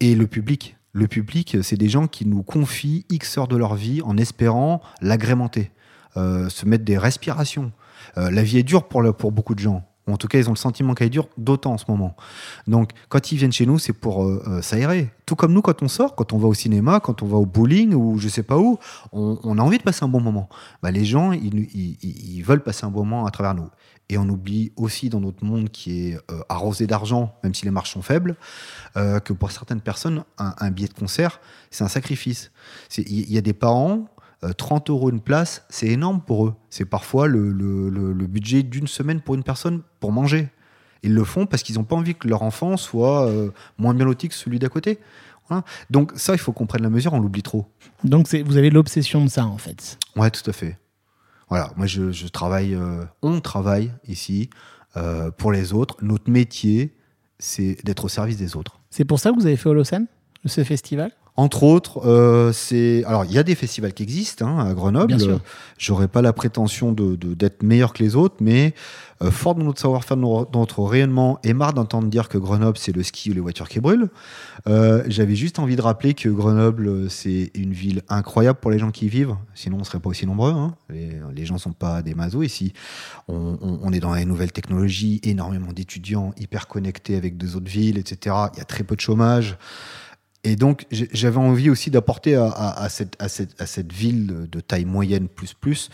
[0.00, 0.76] Et le public.
[0.92, 4.80] Le public, c'est des gens qui nous confient X heures de leur vie en espérant
[5.02, 5.75] l'agrémenter, euh,
[6.16, 7.72] se mettre des respirations.
[8.18, 10.52] Euh, la vie est dure pour, pour beaucoup de gens en tout cas, ils ont
[10.52, 12.14] le sentiment qu'elle dure d'autant en ce moment.
[12.66, 15.10] Donc, quand ils viennent chez nous, c'est pour euh, euh, s'aérer.
[15.26, 17.46] Tout comme nous, quand on sort, quand on va au cinéma, quand on va au
[17.46, 18.78] bowling ou je sais pas où,
[19.12, 20.48] on, a envie de passer un bon moment.
[20.82, 23.68] Bah, les gens, ils, veulent passer un bon moment à travers nous.
[24.08, 27.72] Et on oublie aussi dans notre monde qui est euh, arrosé d'argent, même si les
[27.72, 28.36] marges sont faibles,
[28.94, 31.40] que pour certaines personnes, un billet de concert,
[31.70, 32.50] c'est un sacrifice.
[32.96, 34.06] Il y a des parents
[34.56, 36.54] 30 euh, euros une place, c'est énorme pour eux.
[36.70, 40.48] C'est parfois le, budget d'une semaine pour une personne pour manger.
[41.02, 44.04] Ils le font parce qu'ils n'ont pas envie que leur enfant soit euh, moins bien
[44.04, 44.98] loti que celui d'à côté.
[45.90, 47.66] Donc ça, il faut qu'on prenne la mesure, on l'oublie trop.
[48.02, 49.96] Donc vous avez l'obsession de ça, en fait.
[50.16, 50.76] Ouais, tout à fait.
[51.48, 54.50] Voilà, moi je, travaille, euh, on travaille ici
[55.36, 55.98] pour les autres.
[56.00, 56.96] Notre métier,
[57.38, 58.80] c'est d'être au service des autres.
[58.90, 60.06] C'est pour ça que vous avez fait Holocène,
[60.46, 61.12] ce festival?
[61.38, 65.16] Entre autres, euh, c'est alors il y a des festivals qui existent hein, à Grenoble.
[65.76, 68.72] J'aurais pas la prétention de d'être meilleur que les autres, mais
[69.22, 72.96] euh, fort de notre savoir-faire, de notre rayonnement, et marre d'entendre dire que Grenoble c'est
[72.96, 74.08] le ski ou les voitures qui brûlent.
[74.66, 78.90] Euh, J'avais juste envie de rappeler que Grenoble c'est une ville incroyable pour les gens
[78.90, 79.36] qui y vivent.
[79.54, 80.52] Sinon on serait pas aussi nombreux.
[80.52, 80.74] Hein.
[80.88, 82.72] Les, les, gens sont pas des mazos ici.
[83.28, 87.70] On, on, on est dans les nouvelles technologies, énormément d'étudiants hyper connectés avec deux autres
[87.70, 88.34] villes, etc.
[88.54, 89.58] Il y a très peu de chômage.
[90.46, 95.90] Et donc, j'avais envie aussi d'apporter à, cette, ville de taille moyenne plus plus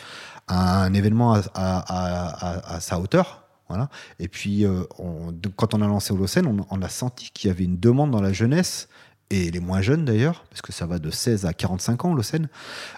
[0.46, 3.44] un événement à, sa hauteur.
[3.70, 3.88] Voilà.
[4.18, 4.82] Et puis, euh,
[5.56, 8.20] quand on a lancé Holocène, on, on a senti qu'il y avait une demande dans
[8.20, 8.88] la jeunesse
[9.30, 12.50] et les moins jeunes d'ailleurs, parce que ça va de 16 à 45 ans, Holocène,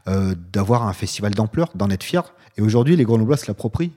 [0.08, 2.24] euh, d'avoir un festival d'ampleur, d'en être fier.
[2.56, 3.92] Et aujourd'hui, les Grenoblois se l'approprient.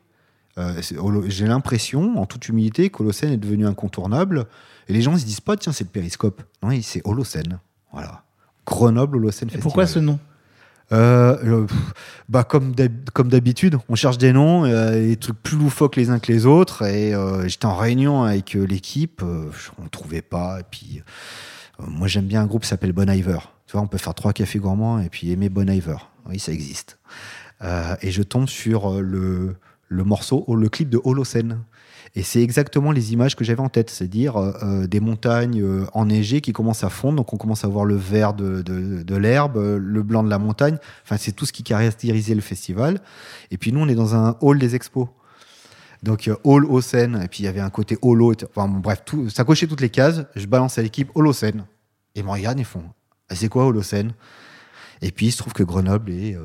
[0.59, 0.79] Euh,
[1.27, 4.45] j'ai l'impression, en toute humilité, qu'Holocène est devenu incontournable.
[4.89, 6.41] Et les gens ne se disent pas, tiens, c'est le périscope.
[6.63, 7.59] Non, c'est Holocène.
[7.91, 8.23] Voilà.
[8.65, 9.63] Grenoble Holocène Festival.
[9.63, 10.19] Pourquoi ce nom
[10.93, 11.67] euh,
[12.29, 16.31] bah comme d'habitude, on cherche des noms, euh, des trucs plus loufoques les uns que
[16.31, 16.83] les autres.
[16.83, 17.13] Et
[17.47, 20.61] j'étais en réunion avec l'équipe, on ne trouvait pas.
[20.61, 21.01] Et puis,
[21.79, 23.39] moi j'aime bien un groupe qui s'appelle Bon Iver.
[23.65, 25.97] Tu vois, on peut faire trois cafés gourmands et puis aimer Bon Iver.
[26.29, 26.99] Oui, ça existe.
[28.01, 29.57] et je tombe sur le,
[29.89, 31.59] le morceau, le clip de Holocène.
[32.17, 35.85] Et c'est exactement les images que j'avais en tête, c'est-à-dire euh, euh, des montagnes euh,
[35.93, 39.57] enneigées qui commencent à fondre, donc on commence à voir le vert de, de, l'herbe,
[39.57, 43.01] le blanc de la montagne, enfin c'est tout ce qui caractérisait le festival.
[43.51, 45.09] Et puis nous on est dans un hall des expos.
[46.01, 49.67] Donc hall Holocène, et puis il y avait un côté holo, enfin bref, ça cochait
[49.67, 51.67] toutes les cases, je balance à l'équipe Holocène.
[52.15, 52.83] Et ils me regardent, ils font,
[53.29, 54.13] ah, c'est quoi Holocène
[55.03, 56.35] Et puis il se trouve que Grenoble est,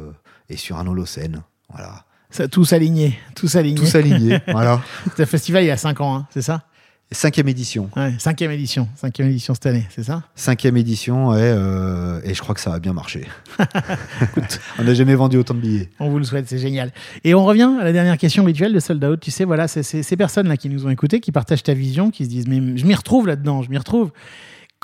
[0.50, 2.04] est sur un Holocène, voilà.
[2.32, 3.78] Ça, tout s'aligné, tout s'aligné.
[3.78, 4.82] Tout s'aligné, voilà.
[5.14, 6.62] C'est un festival il y a 5 ans, hein, c'est ça?
[7.10, 7.90] Cinquième édition.
[7.94, 10.22] Ouais, cinquième édition, cinquième édition cette année, c'est ça?
[10.34, 13.26] Cinquième édition, ouais, euh, et je crois que ça va bien marcher.
[14.78, 15.90] on n'a jamais vendu autant de billets.
[16.00, 16.90] On vous le souhaite, c'est génial.
[17.22, 19.20] Et on revient à la dernière question rituelle de Sold Out.
[19.20, 22.24] Tu sais, voilà, c'est ces personnes-là qui nous ont écoutés, qui partagent ta vision, qui
[22.24, 24.10] se disent, mais je m'y retrouve là-dedans, je m'y retrouve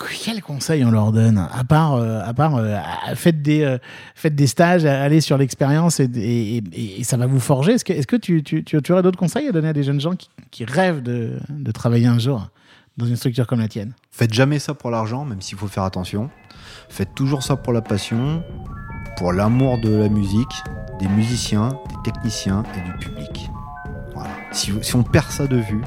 [0.06, 2.76] quel conseil on leur donne À part, euh, à part euh,
[3.14, 3.78] faites, des, euh,
[4.14, 6.62] faites des stages, allez sur l'expérience et,
[7.02, 7.72] ça va vous forger.
[7.72, 10.00] Est-ce que, est-ce que tu, tu, tu, aurais d'autres conseils à donner à des jeunes
[10.00, 12.48] gens qui, qui rêvent de, de, travailler un jour
[12.96, 13.94] dans une structure comme la tienne?
[14.10, 16.30] Faites jamais ça pour l'argent, même s'il faut faire attention.
[16.88, 18.42] Faites toujours ça pour la passion,
[19.16, 20.62] pour l'amour de la musique,
[21.00, 23.50] des musiciens, des techniciens et du public.
[24.14, 24.30] Voilà.
[24.52, 25.82] Si, si on perd ça de vue,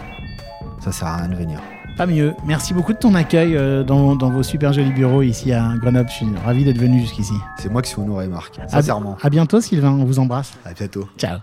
[0.79, 1.59] ça sert à rien de venir.
[2.01, 2.33] Pas mieux.
[2.47, 6.09] Merci beaucoup de ton accueil euh, dans, vos super jolis bureaux ici à Grenoble.
[6.09, 7.35] Je suis ravi d'être venu jusqu'ici.
[7.59, 8.59] C'est moi qui suis honoré, Marc.
[8.67, 9.17] Sincèrement.
[9.21, 9.91] À, à bientôt, Sylvain.
[9.91, 10.53] On vous embrasse.
[10.65, 11.07] À bientôt.
[11.15, 11.37] Ciao.